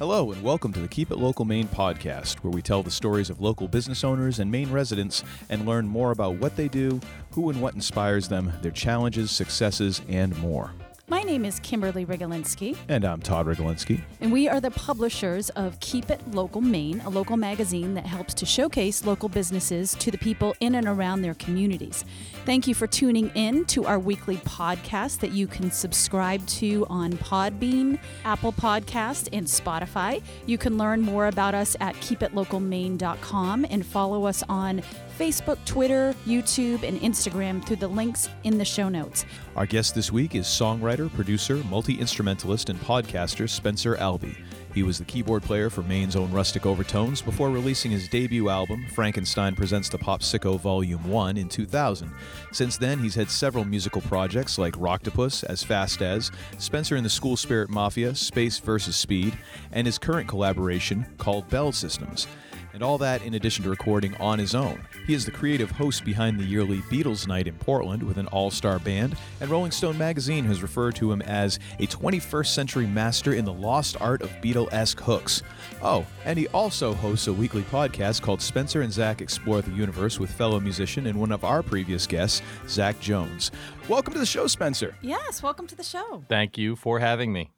Hello, 0.00 0.32
and 0.32 0.42
welcome 0.42 0.72
to 0.72 0.80
the 0.80 0.88
Keep 0.88 1.10
It 1.10 1.18
Local 1.18 1.44
Maine 1.44 1.68
podcast, 1.68 2.36
where 2.36 2.50
we 2.50 2.62
tell 2.62 2.82
the 2.82 2.90
stories 2.90 3.28
of 3.28 3.42
local 3.42 3.68
business 3.68 4.02
owners 4.02 4.38
and 4.38 4.50
Maine 4.50 4.70
residents 4.70 5.22
and 5.50 5.66
learn 5.66 5.86
more 5.86 6.10
about 6.10 6.36
what 6.36 6.56
they 6.56 6.68
do, 6.68 6.98
who 7.32 7.50
and 7.50 7.60
what 7.60 7.74
inspires 7.74 8.26
them, 8.26 8.50
their 8.62 8.70
challenges, 8.70 9.30
successes, 9.30 10.00
and 10.08 10.34
more. 10.38 10.72
My 11.10 11.22
name 11.24 11.44
is 11.44 11.58
Kimberly 11.58 12.06
Rigolinsky, 12.06 12.76
And 12.88 13.04
I'm 13.04 13.20
Todd 13.20 13.46
Rigolinsky. 13.46 14.00
and 14.20 14.30
we 14.30 14.48
are 14.48 14.60
the 14.60 14.70
publishers 14.70 15.50
of 15.50 15.78
Keep 15.80 16.08
It 16.08 16.20
Local 16.30 16.60
Maine, 16.60 17.00
a 17.04 17.08
local 17.10 17.36
magazine 17.36 17.94
that 17.94 18.06
helps 18.06 18.32
to 18.34 18.46
showcase 18.46 19.04
local 19.04 19.28
businesses 19.28 19.96
to 19.96 20.12
the 20.12 20.18
people 20.18 20.54
in 20.60 20.76
and 20.76 20.86
around 20.86 21.22
their 21.22 21.34
communities. 21.34 22.04
Thank 22.46 22.68
you 22.68 22.74
for 22.76 22.86
tuning 22.86 23.30
in 23.34 23.64
to 23.66 23.86
our 23.86 23.98
weekly 23.98 24.36
podcast 24.38 25.18
that 25.18 25.32
you 25.32 25.48
can 25.48 25.72
subscribe 25.72 26.46
to 26.46 26.86
on 26.88 27.14
Podbean, 27.14 27.98
Apple 28.24 28.52
Podcast, 28.52 29.28
and 29.32 29.48
Spotify. 29.48 30.22
You 30.46 30.58
can 30.58 30.78
learn 30.78 31.00
more 31.00 31.26
about 31.26 31.56
us 31.56 31.76
at 31.80 31.96
keepitlocalmaine.com 31.96 33.66
and 33.68 33.84
follow 33.84 34.26
us 34.26 34.44
on 34.48 34.80
Facebook, 35.20 35.62
Twitter, 35.66 36.14
YouTube, 36.26 36.82
and 36.82 36.98
Instagram 37.02 37.62
through 37.62 37.76
the 37.76 37.86
links 37.86 38.30
in 38.44 38.56
the 38.56 38.64
show 38.64 38.88
notes. 38.88 39.26
Our 39.54 39.66
guest 39.66 39.94
this 39.94 40.10
week 40.10 40.34
is 40.34 40.46
songwriter, 40.46 41.12
producer, 41.12 41.56
multi 41.68 42.00
instrumentalist, 42.00 42.70
and 42.70 42.80
podcaster 42.80 43.46
Spencer 43.46 43.96
Albee. 43.96 44.38
He 44.72 44.82
was 44.82 44.96
the 44.96 45.04
keyboard 45.04 45.42
player 45.42 45.68
for 45.68 45.82
Maine's 45.82 46.16
own 46.16 46.32
Rustic 46.32 46.64
Overtones 46.64 47.20
before 47.20 47.50
releasing 47.50 47.90
his 47.90 48.08
debut 48.08 48.48
album, 48.48 48.86
Frankenstein 48.94 49.54
Presents 49.54 49.90
the 49.90 49.98
Popsicko 49.98 50.58
Volume 50.58 51.06
1, 51.06 51.36
in 51.36 51.50
2000. 51.50 52.10
Since 52.52 52.78
then, 52.78 52.98
he's 52.98 53.14
had 53.14 53.28
several 53.28 53.66
musical 53.66 54.00
projects 54.00 54.56
like 54.56 54.72
Rocktopus, 54.74 55.44
As 55.44 55.62
Fast 55.62 56.00
As, 56.00 56.30
Spencer 56.56 56.96
and 56.96 57.04
the 57.04 57.10
School 57.10 57.36
Spirit 57.36 57.68
Mafia, 57.68 58.14
Space 58.14 58.58
vs. 58.58 58.96
Speed, 58.96 59.36
and 59.72 59.86
his 59.86 59.98
current 59.98 60.28
collaboration 60.28 61.04
called 61.18 61.50
Bell 61.50 61.72
Systems. 61.72 62.26
And 62.72 62.82
all 62.82 62.98
that 62.98 63.22
in 63.22 63.34
addition 63.34 63.64
to 63.64 63.70
recording 63.70 64.14
on 64.16 64.38
his 64.38 64.54
own. 64.54 64.80
He 65.06 65.14
is 65.14 65.24
the 65.24 65.30
creative 65.30 65.70
host 65.70 66.04
behind 66.04 66.38
the 66.38 66.44
yearly 66.44 66.78
Beatles 66.82 67.26
Night 67.26 67.48
in 67.48 67.54
Portland 67.56 68.02
with 68.02 68.16
an 68.16 68.26
all 68.28 68.50
star 68.50 68.78
band, 68.78 69.16
and 69.40 69.50
Rolling 69.50 69.72
Stone 69.72 69.98
magazine 69.98 70.44
has 70.44 70.62
referred 70.62 70.94
to 70.96 71.10
him 71.10 71.22
as 71.22 71.58
a 71.78 71.86
21st 71.86 72.46
century 72.46 72.86
master 72.86 73.34
in 73.34 73.44
the 73.44 73.52
lost 73.52 74.00
art 74.00 74.22
of 74.22 74.30
Beatlesque 74.40 75.00
hooks. 75.00 75.42
Oh, 75.82 76.06
and 76.24 76.38
he 76.38 76.46
also 76.48 76.94
hosts 76.94 77.26
a 77.26 77.32
weekly 77.32 77.62
podcast 77.62 78.22
called 78.22 78.40
Spencer 78.40 78.82
and 78.82 78.92
Zach 78.92 79.20
Explore 79.20 79.62
the 79.62 79.72
Universe 79.72 80.20
with 80.20 80.30
fellow 80.30 80.60
musician 80.60 81.06
and 81.06 81.18
one 81.18 81.32
of 81.32 81.44
our 81.44 81.62
previous 81.62 82.06
guests, 82.06 82.42
Zach 82.68 82.98
Jones. 83.00 83.50
Welcome 83.88 84.12
to 84.12 84.18
the 84.18 84.26
show, 84.26 84.46
Spencer. 84.46 84.96
Yes, 85.02 85.42
welcome 85.42 85.66
to 85.66 85.74
the 85.74 85.82
show. 85.82 86.22
Thank 86.28 86.56
you 86.56 86.76
for 86.76 87.00
having 87.00 87.32
me. 87.32 87.50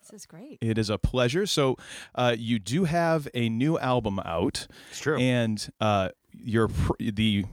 This 0.00 0.12
is 0.20 0.26
great. 0.26 0.58
It 0.60 0.78
is 0.78 0.90
a 0.90 0.98
pleasure. 0.98 1.46
So, 1.46 1.76
uh, 2.14 2.34
you 2.38 2.58
do 2.58 2.84
have 2.84 3.28
a 3.34 3.48
new 3.48 3.78
album 3.78 4.20
out. 4.24 4.66
It's 4.90 5.00
true. 5.00 5.18
and 5.18 5.68
uh, 5.80 6.10
your 6.32 6.68
pr- 6.68 6.92
the 6.98 7.44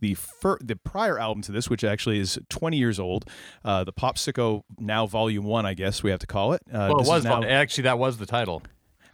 the 0.00 0.14
fir- 0.14 0.58
the 0.60 0.74
prior 0.76 1.18
album 1.18 1.42
to 1.42 1.52
this, 1.52 1.70
which 1.70 1.84
actually 1.84 2.18
is 2.18 2.36
20 2.48 2.76
years 2.76 2.98
old, 2.98 3.24
uh, 3.64 3.84
the 3.84 3.92
Popsicko 3.92 4.62
Now 4.78 5.06
Volume 5.06 5.44
One, 5.44 5.64
I 5.64 5.74
guess 5.74 6.02
we 6.02 6.10
have 6.10 6.18
to 6.20 6.26
call 6.26 6.54
it. 6.54 6.62
Uh, 6.68 6.88
well, 6.92 7.00
it 7.00 7.06
was 7.06 7.24
now- 7.24 7.42
actually 7.44 7.82
that 7.84 7.98
was 7.98 8.18
the 8.18 8.26
title. 8.26 8.62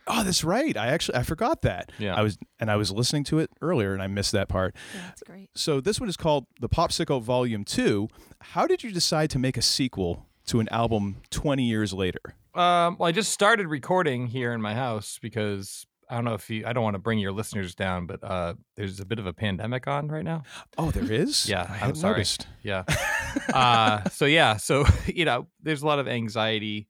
oh, 0.06 0.24
that's 0.24 0.42
right. 0.42 0.74
I 0.76 0.86
actually 0.86 1.18
I 1.18 1.22
forgot 1.24 1.60
that. 1.62 1.92
Yeah. 1.98 2.14
I 2.14 2.22
was 2.22 2.38
and 2.58 2.70
I 2.70 2.76
was 2.76 2.90
listening 2.90 3.24
to 3.24 3.38
it 3.40 3.50
earlier 3.60 3.92
and 3.92 4.02
I 4.02 4.06
missed 4.06 4.32
that 4.32 4.48
part. 4.48 4.74
Yeah, 4.94 5.00
that's 5.08 5.22
great. 5.24 5.50
So 5.54 5.80
this 5.82 6.00
one 6.00 6.08
is 6.08 6.16
called 6.16 6.46
the 6.60 6.68
Popsicko 6.70 7.20
Volume 7.20 7.64
Two. 7.64 8.08
How 8.40 8.66
did 8.66 8.82
you 8.82 8.90
decide 8.90 9.28
to 9.30 9.38
make 9.38 9.58
a 9.58 9.62
sequel 9.62 10.24
to 10.48 10.60
an 10.60 10.68
album 10.70 11.16
20 11.30 11.62
years 11.64 11.92
later? 11.92 12.20
Um, 12.54 12.96
well, 12.98 13.08
I 13.08 13.12
just 13.12 13.32
started 13.32 13.66
recording 13.68 14.26
here 14.26 14.52
in 14.52 14.60
my 14.60 14.74
house 14.74 15.18
because 15.22 15.86
I 16.10 16.14
don't 16.14 16.24
know 16.24 16.34
if 16.34 16.48
you. 16.50 16.64
I 16.66 16.72
don't 16.72 16.82
want 16.82 16.94
to 16.94 16.98
bring 16.98 17.18
your 17.18 17.32
listeners 17.32 17.74
down, 17.74 18.06
but 18.06 18.24
uh, 18.24 18.54
there's 18.76 18.98
a 18.98 19.04
bit 19.04 19.18
of 19.18 19.26
a 19.26 19.32
pandemic 19.32 19.86
on 19.86 20.08
right 20.08 20.24
now. 20.24 20.42
Oh, 20.78 20.90
there 20.90 21.10
is. 21.10 21.46
Yeah, 21.48 21.66
I 21.68 21.84
I'm 21.86 21.94
sorry. 21.94 22.14
noticed. 22.14 22.46
Yeah. 22.62 22.84
uh, 23.52 24.08
so 24.08 24.24
yeah, 24.24 24.56
so 24.56 24.86
you 25.06 25.24
know, 25.26 25.46
there's 25.62 25.82
a 25.82 25.86
lot 25.86 25.98
of 25.98 26.08
anxiety 26.08 26.88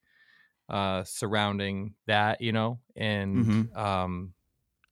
uh, 0.68 1.02
surrounding 1.04 1.94
that, 2.06 2.40
you 2.40 2.52
know, 2.52 2.78
and 2.94 3.44
Mhm. 3.46 3.76
um, 3.76 4.34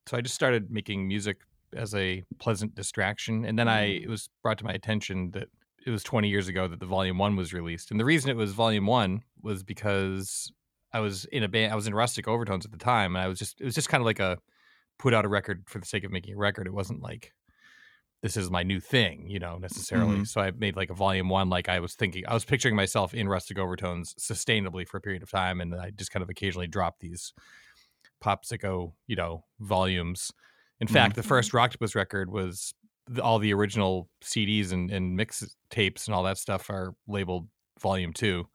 so 0.08 0.16
I 0.16 0.20
just 0.22 0.34
started 0.34 0.70
making 0.70 1.06
music 1.06 1.38
as 1.72 1.94
a 1.94 2.24
pleasant 2.38 2.74
distraction, 2.74 3.44
and 3.44 3.58
then 3.58 3.68
I 3.68 3.82
it 4.02 4.08
was 4.08 4.28
brought 4.42 4.58
to 4.58 4.64
my 4.64 4.72
attention 4.72 5.30
that 5.32 5.48
it 5.86 5.90
was 5.90 6.02
20 6.02 6.28
years 6.28 6.48
ago 6.48 6.66
that 6.68 6.80
the 6.80 6.86
volume 6.86 7.16
one 7.16 7.36
was 7.36 7.54
released, 7.54 7.90
and 7.90 7.98
the 7.98 8.04
reason 8.04 8.28
it 8.28 8.36
was 8.36 8.52
volume 8.52 8.86
one 8.86 9.22
was 9.40 9.62
because 9.62 10.52
I 10.92 11.00
was 11.00 11.24
in 11.26 11.42
a 11.42 11.48
band, 11.48 11.72
I 11.72 11.76
was 11.76 11.86
in 11.86 11.94
Rustic 11.94 12.26
Overtones 12.26 12.64
at 12.64 12.72
the 12.72 12.78
time, 12.78 13.16
and 13.16 13.24
I 13.24 13.28
was 13.28 13.38
just 13.38 13.60
it 13.60 13.64
was 13.64 13.74
just 13.74 13.88
kind 13.88 14.00
of 14.00 14.06
like 14.06 14.20
a 14.20 14.38
put 14.98 15.14
out 15.14 15.24
a 15.24 15.28
record 15.28 15.64
for 15.66 15.78
the 15.78 15.86
sake 15.86 16.04
of 16.04 16.10
making 16.10 16.34
a 16.34 16.38
record. 16.38 16.66
It 16.66 16.74
wasn't 16.74 17.02
like 17.02 17.32
this 18.22 18.36
is 18.36 18.50
my 18.50 18.62
new 18.62 18.80
thing, 18.80 19.28
you 19.28 19.38
know, 19.38 19.58
necessarily. 19.58 20.14
Mm-hmm. 20.16 20.24
So 20.24 20.40
I 20.40 20.50
made 20.50 20.74
like 20.74 20.90
a 20.90 20.94
volume 20.94 21.28
one, 21.28 21.48
like 21.48 21.68
I 21.68 21.80
was 21.80 21.94
thinking, 21.94 22.24
I 22.26 22.34
was 22.34 22.44
picturing 22.44 22.74
myself 22.74 23.14
in 23.14 23.28
rustic 23.28 23.58
overtones 23.58 24.14
sustainably 24.14 24.88
for 24.88 24.96
a 24.96 25.00
period 25.00 25.22
of 25.22 25.30
time, 25.30 25.60
and 25.60 25.74
I 25.74 25.90
just 25.90 26.10
kind 26.10 26.22
of 26.22 26.30
occasionally 26.30 26.66
dropped 26.66 27.00
these 27.00 27.32
Popsicko, 28.24 28.92
you 29.06 29.16
know, 29.16 29.44
volumes. 29.60 30.32
In 30.80 30.88
fact, 30.88 31.12
mm-hmm. 31.12 31.20
the 31.20 31.28
first 31.28 31.52
Rocktopus 31.52 31.94
record 31.94 32.30
was 32.30 32.74
all 33.22 33.38
the 33.38 33.52
original 33.54 34.08
CDs 34.22 34.72
and, 34.72 34.90
and 34.90 35.14
mix 35.16 35.44
tapes 35.70 36.06
and 36.06 36.14
all 36.14 36.22
that 36.24 36.38
stuff 36.38 36.68
are 36.70 36.94
labeled 37.06 37.48
volume 37.80 38.12
two, 38.12 38.48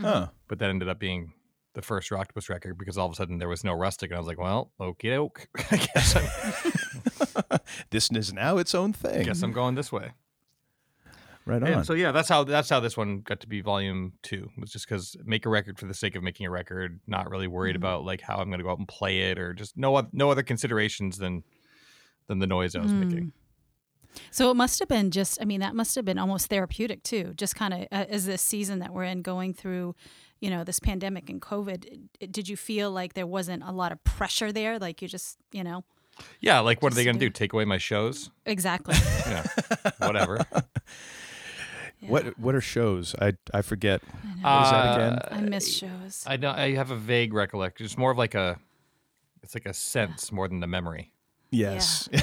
Huh. 0.00 0.28
but 0.48 0.58
that 0.58 0.70
ended 0.70 0.88
up 0.88 0.98
being 0.98 1.32
the 1.74 1.82
first 1.82 2.10
Rocktopus 2.10 2.48
record 2.48 2.78
because 2.78 2.96
all 2.98 3.06
of 3.06 3.12
a 3.12 3.16
sudden 3.16 3.38
there 3.38 3.48
was 3.48 3.64
no 3.64 3.72
rustic, 3.72 4.10
and 4.10 4.16
I 4.16 4.20
was 4.20 4.26
like, 4.28 4.38
well, 4.38 4.70
okie 4.80 5.10
doke, 5.10 5.48
I 5.70 5.76
guess 5.76 6.16
I'm, 6.16 7.58
this 7.90 8.10
is 8.12 8.32
now 8.32 8.58
its 8.58 8.74
own 8.74 8.92
thing. 8.92 9.20
I 9.20 9.24
guess 9.24 9.42
I'm 9.42 9.52
going 9.52 9.74
this 9.74 9.90
way. 9.90 10.12
right 11.46 11.62
on. 11.62 11.68
And 11.68 11.86
so 11.86 11.94
yeah, 11.94 12.12
that's 12.12 12.28
how 12.28 12.44
that's 12.44 12.68
how 12.70 12.80
this 12.80 12.96
one 12.96 13.20
got 13.20 13.40
to 13.40 13.48
be 13.48 13.60
volume 13.60 14.12
two. 14.22 14.50
It 14.56 14.60
Was 14.60 14.70
just 14.70 14.86
because 14.88 15.16
make 15.24 15.46
a 15.46 15.48
record 15.48 15.78
for 15.78 15.86
the 15.86 15.94
sake 15.94 16.14
of 16.16 16.22
making 16.22 16.46
a 16.46 16.50
record, 16.50 17.00
not 17.06 17.30
really 17.30 17.48
worried 17.48 17.74
Mhm. 17.74 17.78
about 17.80 18.04
like 18.04 18.20
how 18.20 18.36
I'm 18.36 18.48
going 18.48 18.58
to 18.58 18.64
go 18.64 18.70
out 18.70 18.78
and 18.78 18.88
play 18.88 19.30
it, 19.30 19.38
or 19.38 19.52
just 19.52 19.76
no 19.76 19.96
oth- 19.96 20.12
no 20.12 20.30
other 20.30 20.42
considerations 20.42 21.18
than 21.18 21.42
than 22.28 22.38
the 22.38 22.46
noise 22.46 22.74
I 22.76 22.80
was 22.82 22.92
making. 22.92 23.32
So 24.30 24.50
it 24.50 24.54
must 24.54 24.78
have 24.78 24.88
been 24.88 25.10
just, 25.10 25.38
I 25.40 25.44
mean, 25.44 25.60
that 25.60 25.74
must 25.74 25.94
have 25.96 26.04
been 26.04 26.18
almost 26.18 26.46
therapeutic 26.48 27.02
too, 27.02 27.32
just 27.36 27.54
kind 27.56 27.74
of 27.74 27.80
uh, 27.92 28.04
as 28.08 28.26
this 28.26 28.42
season 28.42 28.78
that 28.80 28.92
we're 28.92 29.04
in 29.04 29.22
going 29.22 29.54
through, 29.54 29.94
you 30.40 30.50
know, 30.50 30.64
this 30.64 30.78
pandemic 30.80 31.28
and 31.30 31.40
COVID. 31.42 31.84
it- 32.20 32.32
Did 32.32 32.48
you 32.48 32.56
feel 32.56 32.90
like 32.90 33.14
there 33.14 33.26
wasn't 33.26 33.62
a 33.64 33.72
lot 33.72 33.92
of 33.92 34.02
pressure 34.04 34.52
there? 34.52 34.78
Like 34.78 35.02
you 35.02 35.08
just, 35.08 35.38
you 35.52 35.64
know, 35.64 35.84
Yeah, 36.40 36.60
like 36.60 36.80
what 36.82 36.92
are 36.92 36.96
they 36.96 37.04
going 37.04 37.16
to 37.16 37.20
do- 37.20 37.26
do? 37.26 37.32
Take 37.32 37.52
away 37.52 37.64
my 37.64 37.78
shows? 37.78 38.30
exactly. 38.46 38.94
Yeah, 39.26 39.44
whatever. 39.98 40.44
Yeah. 42.00 42.10
What 42.10 42.38
what 42.38 42.54
are 42.54 42.60
shows? 42.60 43.14
I 43.18 43.32
I 43.54 43.62
forget. 43.62 44.02
I, 44.12 44.26
know. 44.26 44.42
What 44.42 44.70
that 44.70 44.94
again? 44.96 45.12
Uh, 45.20 45.28
I 45.30 45.40
miss 45.40 45.74
shows. 45.74 46.24
I 46.26 46.36
know 46.36 46.50
I 46.50 46.74
have 46.74 46.90
a 46.90 46.96
vague 46.96 47.32
recollection. 47.32 47.86
It's 47.86 47.96
more 47.96 48.10
of 48.10 48.18
like 48.18 48.34
a, 48.34 48.58
it's 49.42 49.54
like 49.54 49.64
a 49.64 49.72
sense 49.72 50.30
more 50.30 50.46
than 50.46 50.60
the 50.60 50.66
memory. 50.66 51.13
Yes. 51.54 52.08
Yeah, 52.12 52.20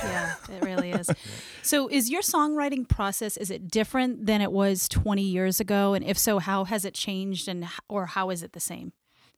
yeah, 0.50 0.56
it 0.58 0.64
really 0.64 0.92
is. 0.92 1.10
So, 1.64 1.88
is 1.88 2.10
your 2.10 2.22
songwriting 2.24 2.88
process 2.88 3.38
is 3.38 3.52
it 3.52 3.70
different 3.70 4.26
than 4.26 4.42
it 4.42 4.52
was 4.52 4.90
20 4.90 5.22
years 5.22 5.60
ago? 5.60 5.94
And 5.94 6.04
if 6.04 6.18
so, 6.18 6.40
how 6.40 6.64
has 6.64 6.86
it 6.86 6.94
changed, 6.96 7.48
and 7.48 7.68
or 7.88 8.08
how 8.08 8.32
is 8.32 8.42
it 8.42 8.54
the 8.54 8.60
same? 8.60 8.94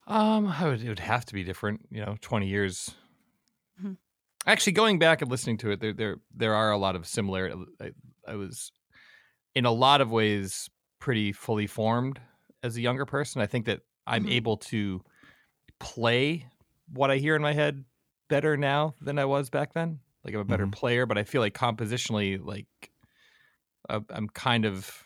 Um, 0.07 0.47
I 0.47 0.67
would, 0.67 0.81
it 0.81 0.87
would 0.89 0.99
have 0.99 1.25
to 1.25 1.33
be 1.33 1.43
different. 1.43 1.85
You 1.91 2.05
know, 2.05 2.15
twenty 2.21 2.47
years. 2.47 2.95
Mhm. 3.83 3.97
Actually, 4.47 4.73
going 4.73 4.99
back 4.99 5.21
and 5.21 5.29
listening 5.29 5.57
to 5.59 5.71
it, 5.71 5.81
there 5.81 5.93
there 5.93 6.15
there 6.33 6.53
are 6.55 6.71
a 6.71 6.77
lot 6.77 6.95
of 6.95 7.05
similar. 7.05 7.53
I, 7.81 7.91
I 8.25 8.35
was, 8.35 8.71
in 9.53 9.65
a 9.65 9.71
lot 9.71 9.99
of 10.01 10.09
ways, 10.11 10.69
pretty 10.99 11.33
fully 11.33 11.67
formed 11.67 12.19
as 12.63 12.77
a 12.77 12.81
younger 12.81 13.05
person. 13.05 13.41
I 13.41 13.47
think 13.47 13.65
that 13.65 13.81
I'm 14.07 14.25
Mhm. 14.25 14.31
able 14.31 14.57
to 14.57 15.01
play 15.79 16.47
what 16.91 17.11
I 17.11 17.17
hear 17.17 17.35
in 17.35 17.41
my 17.41 17.53
head 17.53 17.83
better 18.33 18.57
now 18.57 18.95
than 18.99 19.19
I 19.19 19.25
was 19.25 19.49
back 19.51 19.73
then. 19.73 19.99
Like 20.23 20.33
I'm 20.33 20.39
a 20.39 20.45
better 20.45 20.65
Mhm. 20.65 20.71
player, 20.71 21.05
but 21.05 21.17
I 21.19 21.23
feel 21.23 21.41
like 21.41 21.53
compositionally, 21.53 22.39
like 22.43 22.67
uh, 23.89 23.99
I'm 24.09 24.27
kind 24.29 24.65
of, 24.65 25.03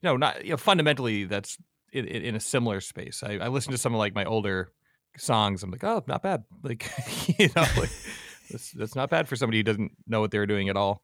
you 0.00 0.06
know, 0.08 0.16
not 0.16 0.44
you 0.44 0.52
know, 0.52 0.56
fundamentally 0.56 1.24
that's 1.24 1.58
in, 1.92 2.06
in 2.06 2.34
a 2.36 2.40
similar 2.40 2.80
space. 2.80 3.22
I, 3.22 3.32
I 3.38 3.48
listen 3.48 3.72
to 3.72 3.78
some 3.78 3.92
of 3.94 3.98
like 3.98 4.14
my 4.14 4.24
older 4.24 4.70
songs. 5.18 5.62
I'm 5.62 5.70
like, 5.70 5.84
oh, 5.84 6.02
not 6.06 6.22
bad. 6.22 6.44
Like, 6.62 6.88
you 7.38 7.48
know, 7.56 7.66
like, 7.76 7.90
that's 8.50 8.70
that's 8.72 8.94
not 8.94 9.10
bad 9.10 9.28
for 9.28 9.36
somebody 9.36 9.58
who 9.58 9.64
doesn't 9.64 9.92
know 10.06 10.20
what 10.20 10.30
they're 10.30 10.46
doing 10.46 10.68
at 10.70 10.76
all. 10.76 11.02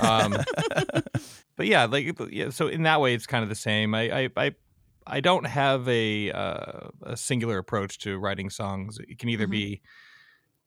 Um, 0.00 0.36
but 1.56 1.66
yeah, 1.66 1.86
like 1.86 2.16
yeah, 2.30 2.50
so 2.50 2.68
in 2.68 2.82
that 2.84 3.00
way, 3.00 3.14
it's 3.14 3.26
kind 3.26 3.42
of 3.42 3.48
the 3.48 3.54
same. 3.56 3.94
I 3.94 4.24
I 4.24 4.28
I, 4.36 4.54
I 5.06 5.20
don't 5.20 5.46
have 5.46 5.88
a 5.88 6.30
uh, 6.30 6.88
a 7.02 7.16
singular 7.16 7.58
approach 7.58 7.98
to 8.00 8.18
writing 8.18 8.50
songs. 8.50 8.98
It 9.08 9.18
can 9.18 9.30
either 9.30 9.46
Mhm. 9.48 9.50
be 9.50 9.80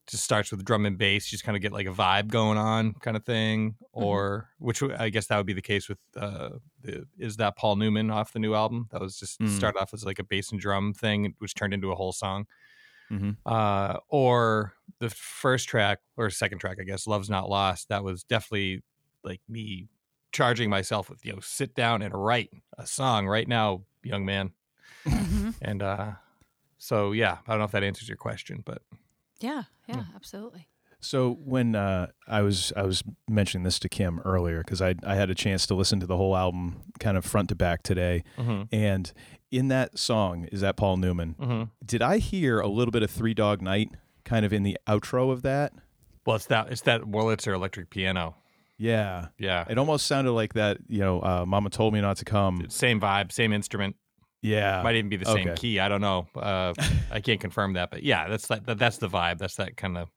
just 0.08 0.24
starts 0.24 0.52
with 0.52 0.66
drum 0.66 0.86
and 0.86 0.98
bass, 0.98 1.32
you 1.32 1.36
just 1.36 1.44
kind 1.46 1.56
of 1.56 1.62
get 1.62 1.72
like 1.72 1.88
a 1.88 1.92
vibe 1.92 2.28
going 2.28 2.58
on, 2.58 2.94
kind 2.96 3.16
of 3.16 3.24
thing, 3.26 3.76
or 3.94 4.50
which 4.60 4.84
I 4.84 5.10
guess 5.10 5.28
that 5.28 5.38
would 5.38 5.46
be 5.46 5.54
the 5.54 5.62
case 5.62 5.88
with 5.88 5.98
uh, 6.18 6.50
the 6.82 7.06
is 7.18 7.38
that 7.38 7.56
Paul 7.56 7.78
Newman 7.78 8.12
off 8.12 8.34
the 8.34 8.40
new 8.40 8.54
album. 8.54 8.88
That 8.92 9.02
was 9.02 9.18
just 9.18 9.40
Mm. 9.40 9.50
started 9.50 9.80
off 9.80 9.94
as 9.94 10.04
like 10.06 10.20
a 10.20 10.24
bass 10.24 10.52
and 10.52 10.60
drum 10.60 10.94
thing, 10.94 11.36
which 11.40 11.54
turned 11.56 11.74
into 11.74 11.92
a 11.92 11.96
whole 11.96 12.12
song. 12.14 12.48
hmm 13.10 13.32
uh, 13.46 13.98
or 14.10 14.74
the 15.00 15.10
first 15.10 15.68
track 15.68 16.00
or 16.18 16.30
second 16.30 16.60
track, 16.60 16.78
I 16.80 16.84
guess, 16.84 17.06
"Love's 17.08 17.30
Not 17.30 17.50
Lost." 17.50 17.90
That 17.90 18.04
was 18.04 18.24
definitely 18.24 18.84
like 19.24 19.42
me 19.48 19.88
charging 20.32 20.70
myself 20.70 21.10
with, 21.10 21.26
you 21.26 21.34
know, 21.34 21.40
sit 21.40 21.76
down 21.76 22.02
and 22.02 22.14
write 22.14 22.50
a 22.78 22.88
song 22.88 23.28
right 23.28 23.48
now, 23.48 23.84
young 24.04 24.26
man. 24.26 24.54
Mhm. 25.06 25.54
And 25.62 25.84
uh, 25.84 26.12
so, 26.78 27.12
yeah, 27.12 27.38
I 27.46 27.52
don't 27.52 27.60
know 27.60 27.66
if 27.66 27.72
that 27.72 27.84
answers 27.84 28.08
your 28.10 28.18
question, 28.18 28.64
but 28.66 28.82
Yeah, 29.44 29.63
yeah, 29.88 29.95
Yeah. 29.98 30.04
absolutely. 30.16 30.68
So 31.00 31.34
when 31.44 31.75
uh, 31.75 32.07
I 32.30 32.42
was 32.42 32.72
I 32.78 32.84
was 32.84 33.04
mentioning 33.30 33.63
this 33.66 33.78
to 33.80 33.90
Kim 33.90 34.19
earlier 34.22 34.60
because 34.60 34.81
I 34.81 34.95
I 35.06 35.16
had 35.16 35.30
a 35.30 35.36
chance 35.36 35.68
to 35.68 35.75
listen 35.75 36.00
to 36.00 36.06
the 36.07 36.16
whole 36.16 36.36
album 36.38 36.81
kind 37.00 37.18
of 37.18 37.25
front 37.25 37.50
to 37.50 37.56
back 37.56 37.84
today, 37.84 38.24
Mhm. 38.38 38.69
and 38.72 39.12
in 39.51 39.68
that 39.68 40.00
song 40.00 40.45
is 40.45 40.62
that 40.62 40.78
Paul 40.78 40.95
Newman. 40.98 41.36
Mhm. 41.40 41.69
Did 41.86 42.01
I 42.01 42.19
hear 42.19 42.60
a 42.62 42.68
little 42.68 42.92
bit 42.94 43.04
of 43.04 43.12
Three 43.12 43.34
Dog 43.34 43.62
Night 43.62 43.90
kind 44.24 44.45
of 44.45 44.54
in 44.54 44.63
the 44.63 44.78
outro 44.88 45.30
of 45.31 45.42
that? 45.42 45.74
well, 46.25 46.38
it's 46.38 46.45
that 46.45 46.72
it's 46.72 46.81
that 46.84 47.01
Wurlitzer 47.01 47.54
electric 47.54 47.90
piano. 47.90 48.38
Yeah, 48.78 49.28
Yeah, 49.38 49.66
it 49.69 49.78
almost 49.78 50.07
sounded 50.07 50.31
like 50.31 50.54
that. 50.54 50.78
You 50.88 51.00
know, 51.00 51.19
uh, 51.22 51.45
Mama 51.45 51.69
told 51.69 51.94
me 51.94 52.00
not 52.01 52.16
to 52.18 52.25
come. 52.25 52.66
same 52.69 53.00
vibe, 53.01 53.31
same 53.31 53.51
instrument. 53.54 53.98
Yeah, 54.44 54.81
Might 54.84 54.95
even 54.98 55.10
be 55.10 55.16
the 55.16 55.25
same 55.25 55.48
okay. 55.48 55.56
key. 55.56 55.80
I 55.80 55.88
don't 55.88 56.01
know. 56.01 56.28
Uh, 56.36 56.74
I 57.10 57.22
can't 57.22 57.40
confirm 57.40 57.74
that, 57.74 57.90
but 57.90 58.04
yeah, 58.04 58.28
that's 58.28 58.45
that, 58.48 58.66
that. 58.66 58.78
That's 58.78 58.98
the 58.98 59.07
vibe. 59.10 59.38
That's 59.40 59.56
that 59.56 59.78
kind 59.78 59.98
of. 59.98 60.10